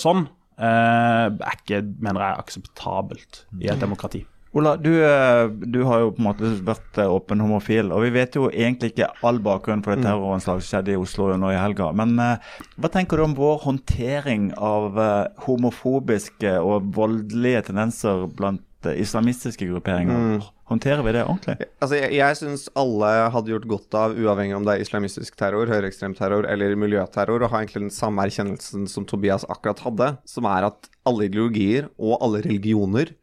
sånn 0.00 0.24
Eh, 0.24 0.37
er 0.58 1.54
ikke, 1.54 1.84
mener 2.02 2.24
jeg, 2.24 2.42
akseptabelt 2.44 3.44
i 3.60 3.70
et 3.70 3.80
demokrati. 3.80 4.24
Ola, 4.56 4.72
du, 4.80 4.90
eh, 5.04 5.44
du, 5.48 5.82
har 5.84 6.00
jo 6.02 6.12
på 6.16 6.22
en 6.22 6.26
måte 6.30 6.50
vært 6.64 6.98
eh, 6.98 7.10
åpen 7.12 7.42
homofil, 7.44 7.92
og 7.92 8.00
vi 8.06 8.12
vet 8.14 8.38
jo 8.38 8.48
egentlig 8.48 8.94
ikke 8.94 9.10
all 9.28 9.38
bakgrunnen 9.44 9.84
for 9.84 9.92
det 9.92 10.02
mm. 10.02 10.06
terroranslaget 10.08 10.64
som 10.64 10.72
skjedde 10.72 10.94
i 10.94 10.98
Oslo 10.98 11.28
nå 11.36 11.52
i 11.52 11.60
helga. 11.60 11.90
Men 11.96 12.16
hva 12.16 12.90
tenker 12.92 13.20
du 13.20 13.26
om 13.26 13.36
vår 13.38 13.60
håndtering 13.66 14.50
av 14.56 14.96
homofobiske 15.44 16.56
og 16.64 16.88
voldelige 16.96 17.66
tendenser 17.68 18.24
blant 18.40 18.88
islamistiske 18.88 19.68
grupperinger? 19.68 20.16
Mm. 20.16 20.48
Håndterer 20.68 21.00
vi 21.00 21.12
det 21.16 21.22
ordentlig? 21.24 21.68
Altså, 21.80 21.96
jeg 21.96 22.16
jeg 22.18 22.36
syns 22.36 22.66
alle 22.76 23.08
hadde 23.32 23.52
gjort 23.54 23.68
godt 23.70 23.96
av, 23.96 24.16
uavhengig 24.20 24.56
om 24.58 24.66
det 24.66 24.74
er 24.74 24.84
islamistisk 24.84 25.38
terror, 25.40 25.70
høyreekstrem 25.70 26.12
terror 26.18 26.44
eller 26.48 26.76
miljøterror, 26.76 27.44
å 27.44 27.48
ha 27.48 27.62
egentlig 27.62 27.86
den 27.86 27.94
samme 27.94 28.26
erkjennelsen 28.28 28.84
som 28.90 29.06
Tobias 29.08 29.46
akkurat 29.48 29.80
hadde, 29.86 30.10
som 30.28 30.48
er 30.50 30.68
at 30.68 30.90
alle 31.08 31.30
ideologier 31.30 31.88
og 31.96 32.18
alle 32.20 32.42
religioner 32.44 33.14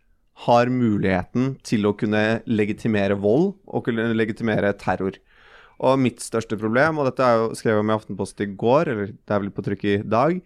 har 0.48 0.74
muligheten 0.74 1.54
til 1.64 1.86
å 1.88 1.94
kunne 1.96 2.42
legitimere 2.50 3.16
vold 3.22 3.54
og 3.70 3.86
kunne 3.86 4.10
legitimere 4.18 4.74
terror. 4.82 5.22
Og 5.86 6.00
mitt 6.02 6.24
største 6.24 6.58
problem, 6.60 6.98
og 6.98 7.12
dette 7.12 7.24
er 7.24 7.40
jo 7.44 7.56
skrevet 7.60 7.84
om 7.84 7.92
i 7.92 7.96
Aftenposten 7.96 8.48
i 8.48 8.58
går, 8.58 8.92
eller 8.92 9.14
det 9.14 9.36
er 9.36 9.44
vel 9.44 9.54
på 9.54 9.64
trykk 9.66 9.90
i 9.92 9.98
dag 10.02 10.40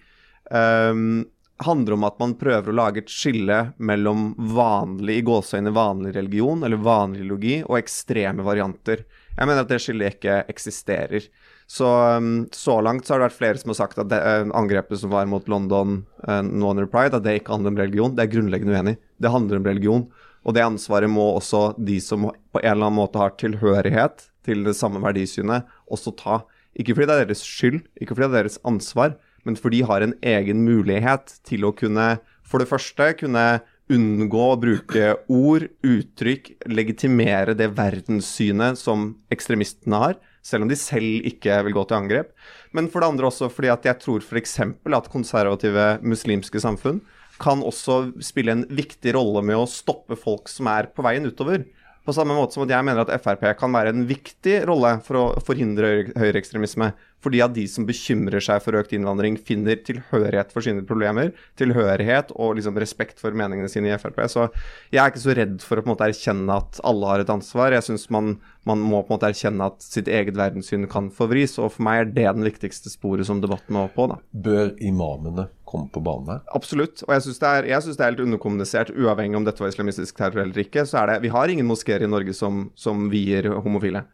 um, 0.52 1.24
handler 1.66 1.94
om 1.94 2.06
at 2.08 2.20
man 2.22 2.36
prøver 2.40 2.72
å 2.72 2.76
lage 2.76 3.04
et 3.04 3.12
skille 3.12 3.58
mellom 3.78 4.32
vanlig 4.56 5.20
i 5.20 5.24
gåseøyne 5.28 5.74
vanlig 5.76 6.14
religion 6.16 6.64
eller 6.64 6.80
vanlig 6.84 7.26
logi 7.28 7.58
og 7.66 7.78
ekstreme 7.82 8.46
varianter. 8.46 9.04
Jeg 9.36 9.48
mener 9.48 9.64
at 9.64 9.72
det 9.72 9.82
skillet 9.84 10.18
ikke 10.18 10.42
eksisterer. 10.52 11.28
Så, 11.70 11.86
um, 12.18 12.48
så 12.52 12.80
langt 12.82 13.06
så 13.06 13.14
har 13.14 13.22
det 13.22 13.28
vært 13.28 13.38
flere 13.38 13.62
som 13.62 13.74
har 13.74 13.78
sagt 13.78 14.00
at 14.02 14.10
det, 14.10 14.20
uh, 14.20 14.50
angrepet 14.58 15.04
som 15.04 15.12
var 15.14 15.28
mot 15.30 15.46
London 15.52 16.00
uh, 16.26 16.42
nå 16.42 16.72
under 16.72 16.90
Pride, 16.90 17.20
at 17.20 17.28
det 17.28 17.36
ikke 17.42 17.54
handler 17.54 17.76
om 17.76 17.82
religion. 17.84 18.16
Det 18.18 18.26
er 18.26 18.34
grunnleggende 18.34 18.80
uenig. 18.80 18.96
Det 19.22 19.34
handler 19.36 19.60
om 19.60 19.70
religion. 19.70 20.08
Og 20.48 20.56
det 20.56 20.66
ansvaret 20.66 21.12
må 21.12 21.28
også 21.36 21.74
de 21.78 22.00
som 22.02 22.30
på 22.32 22.62
en 22.64 22.72
eller 22.72 22.88
annen 22.88 22.98
måte 23.02 23.22
har 23.22 23.36
tilhørighet 23.38 24.30
til 24.48 24.64
det 24.66 24.74
samme 24.80 25.02
verdisynet, 25.04 25.68
også 25.92 26.16
ta. 26.18 26.40
Ikke 26.80 26.96
fordi 26.96 27.10
det 27.10 27.18
er 27.18 27.28
deres 27.28 27.44
skyld, 27.46 27.82
ikke 28.00 28.16
fordi 28.16 28.30
det 28.30 28.32
er 28.32 28.48
deres 28.48 28.62
ansvar, 28.68 29.18
men 29.48 29.58
for 29.60 29.74
de 29.74 29.84
har 29.88 30.04
en 30.04 30.16
egen 30.26 30.64
mulighet 30.66 31.38
til 31.48 31.68
å 31.68 31.74
kunne, 31.76 32.18
for 32.44 32.62
det 32.62 32.70
første, 32.70 33.14
kunne 33.20 33.46
unngå 33.90 34.42
å 34.52 34.58
bruke 34.62 35.14
ord, 35.34 35.66
uttrykk, 35.86 36.52
legitimere 36.70 37.56
det 37.58 37.72
verdenssynet 37.78 38.78
som 38.78 39.14
ekstremistene 39.34 40.02
har, 40.04 40.20
selv 40.46 40.66
om 40.66 40.72
de 40.72 40.78
selv 40.80 41.26
ikke 41.28 41.58
vil 41.66 41.76
gå 41.76 41.86
til 41.90 41.98
angrep. 41.98 42.30
Men 42.76 42.90
for 42.92 43.02
det 43.02 43.10
andre 43.12 43.30
også 43.30 43.50
fordi 43.52 43.72
at 43.74 43.88
jeg 43.90 44.02
tror 44.04 44.22
f.eks. 44.24 44.60
at 44.62 45.12
konservative 45.12 45.88
muslimske 46.06 46.62
samfunn 46.62 47.02
kan 47.40 47.64
også 47.64 48.22
spille 48.26 48.54
en 48.54 48.66
viktig 48.68 49.16
rolle 49.16 49.42
med 49.48 49.58
å 49.58 49.70
stoppe 49.70 50.18
folk 50.20 50.52
som 50.52 50.70
er 50.72 50.92
på 50.94 51.06
veien 51.06 51.26
utover. 51.26 51.64
På 52.06 52.16
samme 52.16 52.36
måte 52.36 52.56
som 52.56 52.66
at 52.66 52.74
jeg 52.74 52.86
mener 52.86 53.04
at 53.04 53.22
Frp 53.24 53.44
kan 53.60 53.74
være 53.76 53.94
en 53.94 54.06
viktig 54.10 54.62
rolle 54.68 54.96
for 55.06 55.20
å 55.20 55.26
forhindre 55.46 56.10
høyreekstremisme. 56.20 56.92
Fordi 57.24 57.42
at 57.44 57.56
de 57.56 57.66
som 57.68 57.88
bekymrer 57.88 58.44
seg 58.44 58.62
for 58.64 58.78
økt 58.80 58.94
innvandring, 58.96 59.38
finner 59.44 59.80
tilhørighet 59.84 60.54
for 60.56 60.66
sine 60.66 60.86
problemer. 60.88 61.34
Tilhørighet 61.60 62.32
og 62.36 62.56
liksom 62.60 62.80
respekt 62.80 63.20
for 63.22 63.36
meningene 63.36 63.72
sine 63.72 63.92
i 63.92 64.00
Frp. 64.00 64.22
Så 64.32 64.48
jeg 64.94 65.02
er 65.04 65.12
ikke 65.12 65.26
så 65.26 65.36
redd 65.38 65.60
for 65.66 65.80
å 65.80 65.84
på 65.84 65.90
en 65.90 65.96
måte 65.96 66.08
erkjenne 66.08 66.60
at 66.62 66.82
alle 66.88 67.12
har 67.12 67.24
et 67.24 67.34
ansvar. 67.34 67.76
Jeg 67.76 67.88
syns 67.90 68.08
man, 68.14 68.38
man, 68.70 68.80
må 68.80 69.04
på 69.04 69.12
en 69.12 69.18
måte 69.18 69.32
erkjenne 69.34 69.68
at 69.72 69.84
sitt 69.84 70.08
eget 70.08 70.40
verdenssyn 70.40 70.88
kan 70.92 71.12
forvris. 71.14 71.58
Og 71.60 71.74
for 71.76 71.88
meg 71.88 72.04
er 72.04 72.12
det 72.14 72.28
den 72.40 72.48
viktigste 72.48 72.92
sporet 72.94 73.28
som 73.28 73.44
debatten 73.44 73.76
må 73.76 73.88
på. 73.96 74.08
da. 74.14 74.20
Bør 74.32 74.72
imamene 74.80 75.50
komme 75.70 75.92
på 75.94 76.02
banen 76.06 76.32
her? 76.34 76.46
Absolutt. 76.56 77.04
Og 77.06 77.14
jeg 77.14 77.28
syns 77.28 77.42
det, 77.42 77.52
det, 77.68 78.00
er 78.00 78.08
helt 78.08 78.24
underkommunisert, 78.24 78.94
uavhengig 78.96 79.38
om 79.38 79.46
dette 79.48 79.62
var 79.62 79.74
islamistisk 79.74 80.18
terror 80.18 80.46
eller 80.46 80.64
ikke. 80.64 80.88
så 80.88 81.04
er 81.04 81.14
det, 81.14 81.20
Vi 81.28 81.36
har 81.36 81.52
ingen 81.52 81.68
moskeer 81.70 82.06
i 82.06 82.10
Norge 82.10 82.34
som, 82.38 82.70
som 82.80 83.10
vier 83.12 83.52
homofile. 83.60 84.06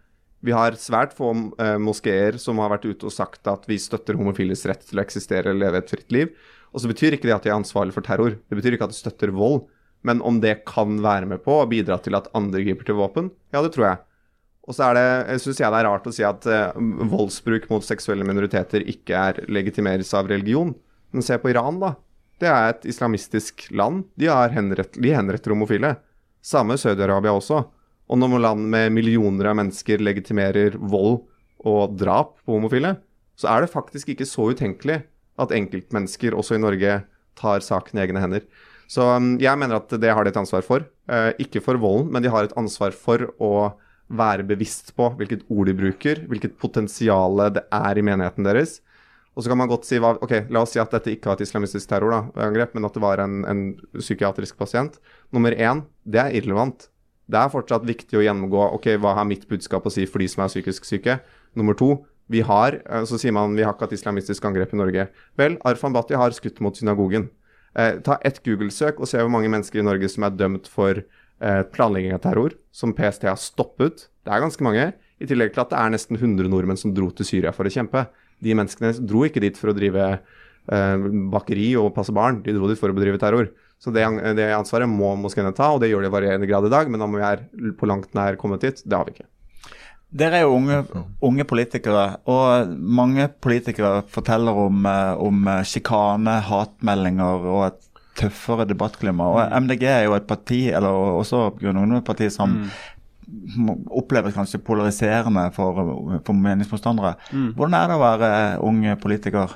Vi 0.46 0.54
har 0.54 0.76
svært 0.78 1.16
få 1.18 1.32
eh, 1.62 1.78
moskeer 1.82 2.38
som 2.42 2.60
har 2.62 2.70
vært 2.76 2.86
ute 2.86 3.08
og 3.10 3.14
sagt 3.14 3.48
at 3.50 3.66
vi 3.70 3.80
støtter 3.82 4.18
homofiles 4.20 4.66
rett 4.70 4.84
til 4.86 5.00
å 5.00 5.04
eksistere 5.06 5.54
og 5.54 5.62
leve 5.62 5.82
et 5.82 5.90
fritt 5.90 6.14
liv. 6.14 6.36
Og 6.76 6.84
så 6.84 6.92
betyr 6.92 7.16
ikke 7.16 7.30
det 7.30 7.38
at 7.38 7.48
de 7.48 7.50
er 7.54 7.58
ansvarlig 7.58 7.96
for 7.96 8.06
terror. 8.06 8.36
Det 8.38 8.60
betyr 8.60 8.76
ikke 8.76 8.90
at 8.90 8.94
de 8.94 9.00
støtter 9.00 9.34
vold. 9.34 9.64
Men 10.06 10.22
om 10.22 10.38
det 10.44 10.60
kan 10.70 11.00
være 11.02 11.26
med 11.32 11.42
på 11.46 11.62
å 11.64 11.70
bidra 11.70 11.98
til 12.04 12.18
at 12.18 12.30
andre 12.38 12.62
griper 12.62 12.86
til 12.86 13.00
våpen, 13.00 13.32
ja, 13.56 13.64
det 13.66 13.72
tror 13.74 13.88
jeg. 13.88 14.02
Og 14.66 14.78
så 14.78 14.90
er 14.90 14.98
det, 14.98 15.38
syns 15.42 15.62
jeg 15.62 15.74
det 15.74 15.80
er 15.80 15.88
rart 15.88 16.06
å 16.10 16.14
si 16.14 16.26
at 16.26 16.46
uh, 16.50 16.78
voldsbruk 17.10 17.68
mot 17.72 17.86
seksuelle 17.86 18.26
minoriteter 18.26 18.86
ikke 18.90 19.22
er 19.30 19.40
legitimeres 19.50 20.14
av 20.18 20.30
religion. 20.30 20.74
Men 21.14 21.26
se 21.26 21.38
på 21.42 21.50
Iran, 21.54 21.80
da. 21.82 21.96
Det 22.42 22.50
er 22.52 22.74
et 22.74 22.86
islamistisk 22.90 23.68
land. 23.74 24.04
De, 24.20 24.30
henrett, 24.30 24.98
de 25.00 25.14
henretter 25.14 25.54
homofile. 25.54 25.96
Samme 26.46 26.78
Saudi-Arabia 26.82 27.34
også. 27.34 27.64
Og 28.06 28.20
når 28.22 28.42
land 28.44 28.68
med 28.70 28.94
millioner 28.94 29.50
av 29.50 29.58
mennesker 29.58 30.04
legitimerer 30.04 30.78
vold 30.78 31.24
og 31.66 31.96
drap 31.98 32.36
på 32.46 32.58
homofile, 32.58 32.96
så 33.36 33.50
er 33.52 33.64
det 33.64 33.74
faktisk 33.74 34.14
ikke 34.14 34.28
så 34.30 34.52
utenkelig 34.54 35.02
at 35.42 35.54
enkeltmennesker 35.56 36.36
også 36.38 36.56
i 36.56 36.62
Norge 36.62 37.00
tar 37.36 37.64
saken 37.66 38.00
i 38.00 38.06
egne 38.06 38.22
hender. 38.24 38.46
Så 38.88 39.04
um, 39.18 39.34
jeg 39.42 39.58
mener 39.58 39.80
at 39.80 39.92
det 40.00 40.14
har 40.14 40.24
de 40.24 40.32
et 40.32 40.40
ansvar 40.40 40.64
for. 40.66 40.86
Uh, 41.10 41.34
ikke 41.42 41.64
for 41.66 41.80
volden, 41.82 42.12
men 42.14 42.24
de 42.24 42.32
har 42.32 42.46
et 42.46 42.56
ansvar 42.60 42.96
for 42.96 43.26
å 43.42 43.74
være 44.06 44.46
bevisst 44.46 44.94
på 44.96 45.10
hvilket 45.18 45.48
ord 45.50 45.66
de 45.70 45.74
bruker, 45.78 46.22
hvilket 46.30 46.60
potensial 46.62 47.42
det 47.58 47.66
er 47.74 47.98
i 47.98 48.06
menigheten 48.06 48.46
deres. 48.46 48.80
Og 49.36 49.44
så 49.44 49.52
kan 49.52 49.60
man 49.60 49.68
godt 49.68 49.88
si 49.88 49.98
ok, 50.00 50.46
La 50.54 50.62
oss 50.64 50.76
si 50.76 50.80
at 50.80 50.94
dette 50.94 51.12
ikke 51.12 51.32
var 51.32 51.40
et 51.40 51.48
islamistisk 51.48 51.90
terrorangrep, 51.90 52.76
men 52.78 52.88
at 52.88 52.96
det 52.96 53.04
var 53.04 53.20
en, 53.24 53.42
en 53.50 53.64
psykiatrisk 53.98 54.56
pasient. 54.62 54.96
Nummer 55.36 55.52
én, 55.58 55.84
det 56.08 56.22
er 56.22 56.38
irrelevant. 56.38 56.88
Det 57.26 57.40
er 57.40 57.54
fortsatt 57.54 57.86
viktig 57.88 58.20
å 58.20 58.26
gjennomgå 58.26 58.68
ok, 58.78 58.92
hva 59.02 59.16
er 59.18 59.30
mitt 59.30 59.48
budskap 59.50 59.86
å 59.88 59.94
si 59.94 60.06
for 60.10 60.22
de 60.22 60.28
som 60.30 60.44
er 60.46 60.52
psykisk 60.52 60.86
syke. 60.86 61.20
Nummer 61.58 61.78
to, 61.78 61.96
vi 62.32 62.42
har 62.46 62.80
eh, 62.84 63.06
så 63.10 63.20
sier 63.22 63.34
man 63.36 63.56
vi 63.58 63.66
har 63.66 63.74
ikke 63.74 63.88
hatt 63.88 63.98
islamistisk 63.98 64.46
angrep 64.46 64.74
i 64.74 64.80
Norge. 64.82 65.08
Vel, 65.40 65.58
Arfan 65.66 65.96
Bhatti 65.96 66.18
har 66.18 66.36
skutt 66.38 66.62
mot 66.66 66.78
synagogen. 66.78 67.30
Eh, 67.76 67.98
ta 68.06 68.20
ett 68.24 68.42
Google-søk 68.46 69.02
og 69.02 69.10
se 69.10 69.20
hvor 69.20 69.32
mange 69.34 69.52
mennesker 69.52 69.82
i 69.82 69.86
Norge 69.86 70.10
som 70.12 70.26
er 70.28 70.38
dømt 70.38 70.70
for 70.72 71.02
eh, 71.02 71.64
planlegging 71.76 72.16
av 72.16 72.24
terror, 72.24 72.56
som 72.72 72.94
PST 72.96 73.28
har 73.28 73.42
stoppet. 73.42 74.08
Det 74.24 74.32
er 74.32 74.44
ganske 74.46 74.66
mange. 74.66 74.92
I 75.20 75.28
tillegg 75.30 75.54
til 75.56 75.64
at 75.64 75.74
det 75.74 75.82
er 75.82 75.92
nesten 75.94 76.20
100 76.20 76.50
nordmenn 76.52 76.80
som 76.80 76.94
dro 76.96 77.10
til 77.16 77.28
Syria 77.28 77.54
for 77.56 77.68
å 77.68 77.74
kjempe. 77.74 78.06
De 78.44 78.56
menneskene 78.56 78.94
dro 79.08 79.26
ikke 79.28 79.44
dit 79.44 79.60
for 79.60 79.72
å 79.72 79.76
drive 79.76 80.08
eh, 80.16 81.06
bakeri 81.34 81.74
og 81.80 81.94
passe 81.96 82.16
barn, 82.16 82.42
de 82.46 82.56
dro 82.56 82.70
dit 82.72 82.80
for 82.80 82.92
å 82.92 82.98
bedrive 82.98 83.20
terror. 83.22 83.52
Så 83.82 83.92
det, 83.94 84.06
det 84.38 84.50
ansvaret 84.56 84.90
må 84.90 85.14
moskeene 85.20 85.54
ta, 85.56 85.70
og 85.74 85.82
det 85.84 85.92
gjør 85.92 86.06
de 86.06 86.10
i 86.10 86.16
varierende 86.16 86.50
grad 86.50 86.68
i 86.68 86.74
dag. 86.74 86.92
Men 86.92 87.06
om 87.06 87.16
vi 87.16 87.24
er 87.26 87.46
på 87.78 87.90
langt 87.90 88.16
nær 88.18 88.38
kommet 88.42 88.64
dit, 88.66 88.82
det 88.82 88.98
har 88.98 89.08
vi 89.08 89.18
ikke. 89.18 89.28
Dere 90.16 90.40
er 90.40 90.46
jo 90.46 90.56
unge, 90.56 90.78
unge, 91.28 91.44
politikere, 91.50 92.06
og 92.32 92.72
mange 92.72 93.28
politikere 93.44 94.06
forteller 94.08 94.56
om, 94.66 94.86
eh, 94.88 95.14
om 95.20 95.50
sjikane, 95.68 96.38
hatmeldinger 96.48 97.50
og 97.52 97.64
et 97.68 97.82
tøffere 98.16 98.64
debattklima. 98.70 99.28
Og 99.36 99.56
MDG 99.66 99.84
er 99.92 100.04
jo 100.06 100.16
et 100.16 100.28
parti, 100.30 100.70
eller 100.72 101.20
også 101.20 101.50
Grønn 101.60 101.82
Ungdom-parti, 101.84 102.30
som 102.32 102.62
mm 102.62 102.68
oppleves 103.90 104.36
kanskje 104.36 104.62
polariserende 104.62 105.48
for, 105.56 105.80
for 106.26 106.38
meningsmotstandere. 106.38 107.16
Mm. 107.32 107.52
Hvordan 107.58 107.78
er 107.78 107.88
det 107.90 107.96
å 107.98 108.04
være 108.04 108.32
ung 108.66 108.82
politiker? 109.02 109.56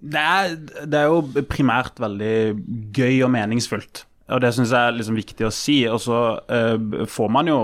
Det 0.00 0.20
er, 0.20 0.58
det 0.84 0.98
er, 0.98 1.08
jo 1.08 1.44
primært 1.48 2.00
veldig 2.02 2.36
gøy 2.96 3.24
og 3.24 3.32
meningsfullt. 3.32 4.04
Og 4.34 4.40
det 4.42 4.50
syns 4.56 4.72
jeg 4.74 4.90
er 4.90 4.96
liksom 4.96 5.18
viktig 5.18 5.46
å 5.46 5.52
si. 5.54 5.76
Og 5.88 6.00
så 6.02 6.20
uh, 6.36 7.04
får 7.10 7.28
man 7.32 7.50
jo 7.50 7.58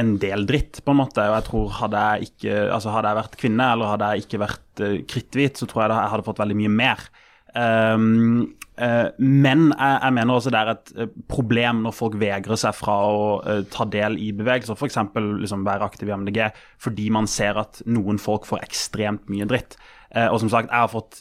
en 0.00 0.14
del 0.20 0.46
dritt, 0.48 0.80
på 0.84 0.94
en 0.94 1.02
måte. 1.02 1.26
Og 1.28 1.36
jeg 1.36 1.48
tror 1.50 1.74
hadde 1.82 2.04
jeg 2.06 2.30
ikke 2.30 2.54
Altså 2.70 2.94
hadde 2.94 3.12
jeg 3.12 3.20
vært 3.20 3.42
kvinne, 3.42 3.66
eller 3.74 3.92
hadde 3.92 4.08
jeg 4.14 4.24
ikke 4.24 4.40
vært 4.46 4.84
uh, 4.86 4.94
kritthvit, 5.12 5.60
så 5.60 5.68
tror 5.68 5.84
jeg 5.84 5.92
jeg 5.92 6.14
hadde 6.14 6.26
fått 6.30 6.40
veldig 6.42 6.56
mye 6.62 6.72
mer. 6.80 7.04
Um, 7.50 8.56
uh, 8.80 9.10
men 9.20 9.68
jeg, 9.74 9.94
jeg, 10.00 10.16
mener 10.16 10.34
også 10.34 10.54
det 10.54 10.64
er 10.64 10.72
et 10.72 11.14
problem 11.28 11.84
når 11.84 11.96
folk 11.98 12.18
vegrer 12.20 12.60
seg 12.64 12.76
fra 12.78 12.98
å 13.04 13.62
ta 13.70 13.86
del 13.92 14.16
i 14.22 14.32
bevegelser, 14.40 14.78
f.eks. 14.80 15.02
Liksom 15.44 15.68
være 15.68 15.90
aktiv 15.92 16.08
i 16.08 16.16
MDG, 16.16 16.44
fordi 16.80 17.10
man 17.12 17.28
ser 17.28 17.60
at 17.60 17.84
noen 17.90 18.22
folk 18.22 18.48
får 18.48 18.64
ekstremt 18.64 19.28
mye 19.28 19.48
dritt. 19.52 19.76
Eh, 20.10 20.26
og 20.26 20.40
som 20.42 20.50
sagt, 20.50 20.70
jeg 20.70 20.82
har 20.82 20.90
fått 20.90 21.20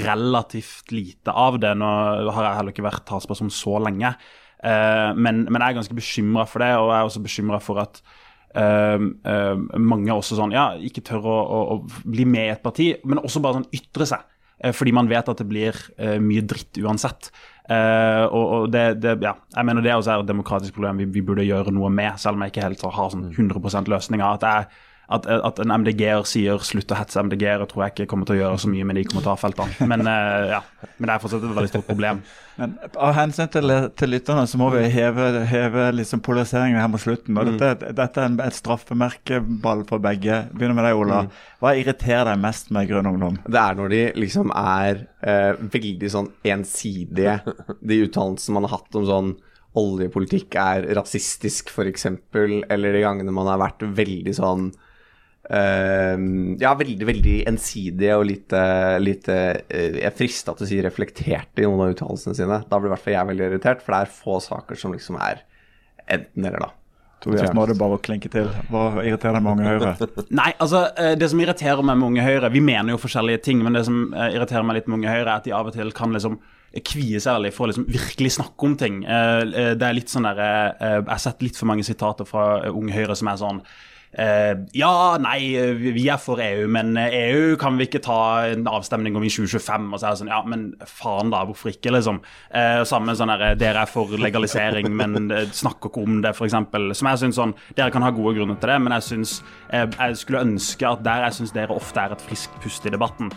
relativt 0.00 0.94
lite 0.94 1.34
av 1.36 1.58
det. 1.60 1.74
Nå 1.76 1.90
har 2.32 2.46
jeg 2.46 2.56
heller 2.58 2.74
ikke 2.74 2.86
vært 2.88 3.04
talsperson 3.08 3.52
så 3.52 3.76
lenge. 3.84 4.14
Eh, 4.64 5.10
men, 5.16 5.44
men, 5.48 5.60
jeg 5.60 5.68
er 5.68 5.78
ganske 5.80 5.96
bekymra 5.96 6.46
for 6.48 6.64
det, 6.64 6.72
og 6.78 6.90
jeg 6.90 6.98
er 6.98 7.12
også 7.12 7.28
bekymra 7.28 7.62
for 7.64 7.84
at 7.84 8.02
Uh, 8.50 8.98
uh, 9.30 9.54
mange 9.78 10.10
også 10.10 10.34
sånn 10.34 10.50
Ja, 10.50 10.72
ikke 10.74 11.04
tør 11.06 11.22
å, 11.30 11.34
å, 11.38 11.58
å, 11.70 11.74
bli 12.02 12.24
med 12.26 12.48
i 12.48 12.50
et 12.50 12.64
parti, 12.64 12.88
men 13.06 13.20
også 13.22 13.38
bare 13.38 13.60
sånn 13.60 13.68
ytre 13.78 14.08
seg. 14.10 14.24
Uh, 14.58 14.72
fordi 14.74 14.90
man 14.96 15.06
vet 15.06 15.30
at 15.30 15.38
det 15.38 15.46
blir 15.46 15.78
mye 16.18 16.42
dritt 16.42 16.80
uansett. 16.82 17.30
og, 17.70 18.42
og 18.56 18.64
det, 18.74 18.98
det, 19.04 19.12
ja, 19.22 19.36
jeg 19.54 19.68
mener 19.68 19.86
det 19.86 19.94
også 19.94 20.16
er 20.16 20.24
et 20.24 20.32
demokratisk 20.32 20.74
problem 20.74 20.98
vi, 20.98 21.06
vi, 21.14 21.22
burde 21.22 21.46
gjøre 21.46 21.70
noe 21.70 21.92
med, 21.94 22.18
selv 22.18 22.34
om 22.34 22.42
jeg 22.42 22.50
ikke 22.50 22.64
helt 22.64 22.82
har 22.82 23.12
sånn 23.14 23.28
100 23.30 23.86
løsninger. 23.94 24.26
At 24.26 24.48
jeg 24.48 24.89
at, 25.10 25.26
at 25.26 25.58
en 25.62 25.72
MDG-er 25.74 26.22
sier 26.28 26.60
'slutt 26.62 26.92
å 26.94 26.98
hetse 26.98 27.18
MDG-ere', 27.18 27.66
tror 27.70 27.84
jeg 27.84 27.94
ikke 27.94 28.10
kommer 28.12 28.28
til 28.28 28.36
å 28.36 28.42
gjøre 28.44 28.60
så 28.62 28.70
mye 28.70 28.86
med 28.86 29.00
de 29.00 29.02
kommentarfeltene. 29.08 29.88
Men, 29.90 30.06
uh, 30.06 30.52
ja. 30.54 30.60
Men 30.98 31.10
det 31.10 31.14
er 31.14 31.22
fortsatt 31.24 31.46
et 31.46 31.56
veldig 31.56 31.72
stort 31.72 31.88
problem. 31.88 32.20
Men 32.60 32.76
Av 33.00 33.14
hensyn 33.16 33.48
til, 33.50 33.72
til 33.98 34.12
lytterne 34.12 34.44
så 34.46 34.60
må 34.60 34.68
vi 34.74 34.84
heve, 34.92 35.28
heve 35.48 35.88
liksom 35.96 36.22
polariseringen 36.22 36.78
her 36.78 36.90
mot 36.92 37.02
slutten. 37.02 37.38
og 37.40 37.50
Dette, 37.50 37.72
mm. 37.80 37.96
dette 37.98 38.22
er 38.22 38.30
en, 38.30 38.38
et 38.44 38.58
straffemerkeball 38.58 39.84
for 39.88 40.04
begge. 40.04 40.42
Begynner 40.52 40.78
med 40.78 40.86
deg, 40.86 41.00
Ola. 41.00 41.22
Mm. 41.26 41.38
Hva 41.64 41.72
irriterer 41.80 42.30
deg 42.30 42.42
mest 42.44 42.70
med 42.76 42.90
Grønn 42.90 43.10
ungdom? 43.10 43.40
Det 43.48 43.62
er 43.62 43.78
når 43.80 43.94
de 43.94 44.02
liksom 44.20 44.52
er 44.56 45.06
eh, 45.24 45.62
veldig 45.74 46.12
sånn 46.12 46.30
ensidige, 46.54 47.40
de 47.80 48.02
uttalelsene 48.06 48.58
man 48.58 48.68
har 48.68 48.78
hatt 48.78 49.00
om 49.00 49.08
sånn 49.08 49.32
oljepolitikk 49.80 50.56
er 50.58 50.86
rasistisk, 50.98 51.70
f.eks., 51.70 52.06
eller 52.34 52.94
de 52.94 53.02
gangene 53.04 53.34
man 53.34 53.50
har 53.50 53.60
vært 53.62 53.84
veldig 53.96 54.34
sånn 54.38 54.70
ja, 55.50 56.72
veldig 56.78 57.06
veldig 57.08 57.36
ensidige 57.50 58.16
og 58.20 58.26
lite, 58.28 58.60
lite 59.02 59.38
uh, 59.66 59.96
Jeg 59.98 60.14
frista 60.14 60.54
til 60.54 60.66
å 60.66 60.68
si 60.70 60.78
reflekterte 60.84 61.64
i 61.64 61.66
noen 61.66 61.88
av 61.88 61.94
uttalelsene 61.94 62.36
sine. 62.38 62.60
Da 62.70 62.78
blir 62.78 62.90
i 62.90 62.94
hvert 62.94 63.02
fall 63.02 63.16
jeg 63.16 63.30
veldig 63.32 63.48
irritert, 63.48 63.82
for 63.82 63.96
det 63.96 64.04
er 64.04 64.12
få 64.20 64.36
saker 64.44 64.78
som 64.78 64.94
liksom 64.94 65.18
er 65.18 65.42
enten 66.10 66.46
eller, 66.46 66.62
da. 66.62 66.70
Tobias, 67.20 67.50
nå 67.52 67.64
er 67.66 67.72
det 67.72 67.76
bare 67.76 67.98
å 67.98 68.00
klinke 68.00 68.30
til. 68.32 68.46
Hva 68.70 69.02
irriterer 69.02 69.36
deg 69.36 69.44
med 69.44 69.58
Unge 69.58 69.74
Høyre? 69.74 69.90
Nei, 70.40 70.52
altså, 70.56 70.86
eh, 70.96 71.12
Det 71.20 71.28
som 71.28 71.42
irriterer 71.42 71.84
meg 71.84 71.98
med 72.00 72.06
Unge 72.06 72.24
Høyre 72.24 72.48
Vi 72.54 72.62
mener 72.64 72.94
jo 72.94 73.02
forskjellige 73.02 73.42
ting, 73.44 73.60
men 73.66 73.76
det 73.76 73.84
som 73.90 73.98
irriterer 74.14 74.64
meg 74.64 74.78
litt 74.78 74.88
med 74.88 75.02
Unge 75.02 75.12
Høyre, 75.12 75.26
er 75.26 75.34
at 75.34 75.50
de 75.50 75.52
av 75.52 75.68
og 75.68 75.76
til 75.76 75.92
kan 75.96 76.16
liksom 76.16 76.38
kvie 76.86 77.18
seg 77.18 77.34
veldig 77.34 77.50
for 77.52 77.66
å 77.66 77.72
liksom 77.72 77.88
virkelig 77.90 78.36
snakke 78.38 78.66
om 78.68 78.78
ting. 78.78 79.00
Det 79.02 79.82
er 79.82 79.96
litt 79.96 80.12
sånn 80.12 80.28
der, 80.28 80.38
Jeg 80.78 81.06
har 81.08 81.18
sett 81.18 81.42
litt 81.42 81.58
for 81.58 81.66
mange 81.66 81.82
sitater 81.82 82.28
fra 82.28 82.70
Unge 82.70 82.94
Høyre 82.94 83.18
som 83.18 83.28
er 83.32 83.40
sånn 83.40 83.64
Uh, 84.10 84.66
ja, 84.74 85.18
nei, 85.22 85.54
vi 85.78 86.08
er 86.10 86.18
for 86.18 86.40
EU, 86.42 86.64
men 86.72 86.96
EU 86.98 87.54
kan 87.60 87.76
vi 87.78 87.86
ikke 87.86 88.00
ta 88.02 88.48
en 88.50 88.66
avstemning 88.66 89.14
om 89.14 89.22
i 89.22 89.30
2025? 89.30 89.86
Og 89.86 90.00
så 90.00 90.08
er 90.08 90.16
det 90.16 90.20
sånn, 90.22 90.32
ja, 90.32 90.40
men 90.50 90.64
faen 90.82 91.30
da, 91.30 91.44
hvorfor 91.46 91.70
ikke, 91.70 91.92
liksom? 91.94 92.18
Uh, 92.50 92.82
samme 92.88 93.14
sånn 93.14 93.30
der, 93.30 93.54
dere 93.60 93.84
er 93.84 93.90
for 93.90 94.10
legalisering, 94.18 94.90
men 95.00 95.30
snakker 95.54 95.92
ikke 95.92 96.02
om 96.02 96.18
det, 96.24 96.34
f.eks. 96.34 96.58
Som 96.98 97.10
jeg 97.12 97.22
synes 97.22 97.38
sånn, 97.38 97.56
Dere 97.76 97.92
kan 97.94 98.02
ha 98.02 98.10
gode 98.14 98.34
grunner 98.38 98.58
til 98.58 98.72
det, 98.72 98.80
men 98.82 98.96
jeg 98.98 99.06
synes, 99.06 99.36
uh, 99.70 99.86
jeg 99.86 100.18
skulle 100.18 100.44
ønske 100.48 100.90
at 100.90 101.06
der 101.06 101.26
jeg 101.28 101.38
syns 101.38 101.54
dere 101.54 101.76
ofte 101.76 102.02
er 102.02 102.14
et 102.16 102.26
friskt 102.26 102.58
pust 102.64 102.86
i 102.86 102.92
debatten, 102.92 103.30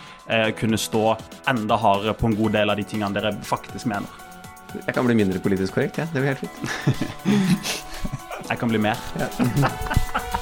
kunne 0.58 0.78
stå 0.80 1.14
enda 1.52 1.76
hardere 1.78 2.16
på 2.18 2.30
en 2.30 2.36
god 2.38 2.56
del 2.56 2.72
av 2.74 2.80
de 2.80 2.86
tingene 2.88 3.14
dere 3.14 3.34
faktisk 3.46 3.90
mener. 3.92 4.10
Jeg 4.80 4.96
kan 4.96 5.06
bli 5.06 5.18
mindre 5.20 5.42
politisk 5.44 5.78
korrekt, 5.78 6.00
ja. 6.02 6.08
Det 6.14 6.24
blir 6.24 6.34
helt 6.34 6.42
fint. 6.42 7.84
jeg 8.50 8.60
kan 8.60 8.74
bli 8.74 8.82
mer. 8.82 8.98
Ja. 9.20 10.42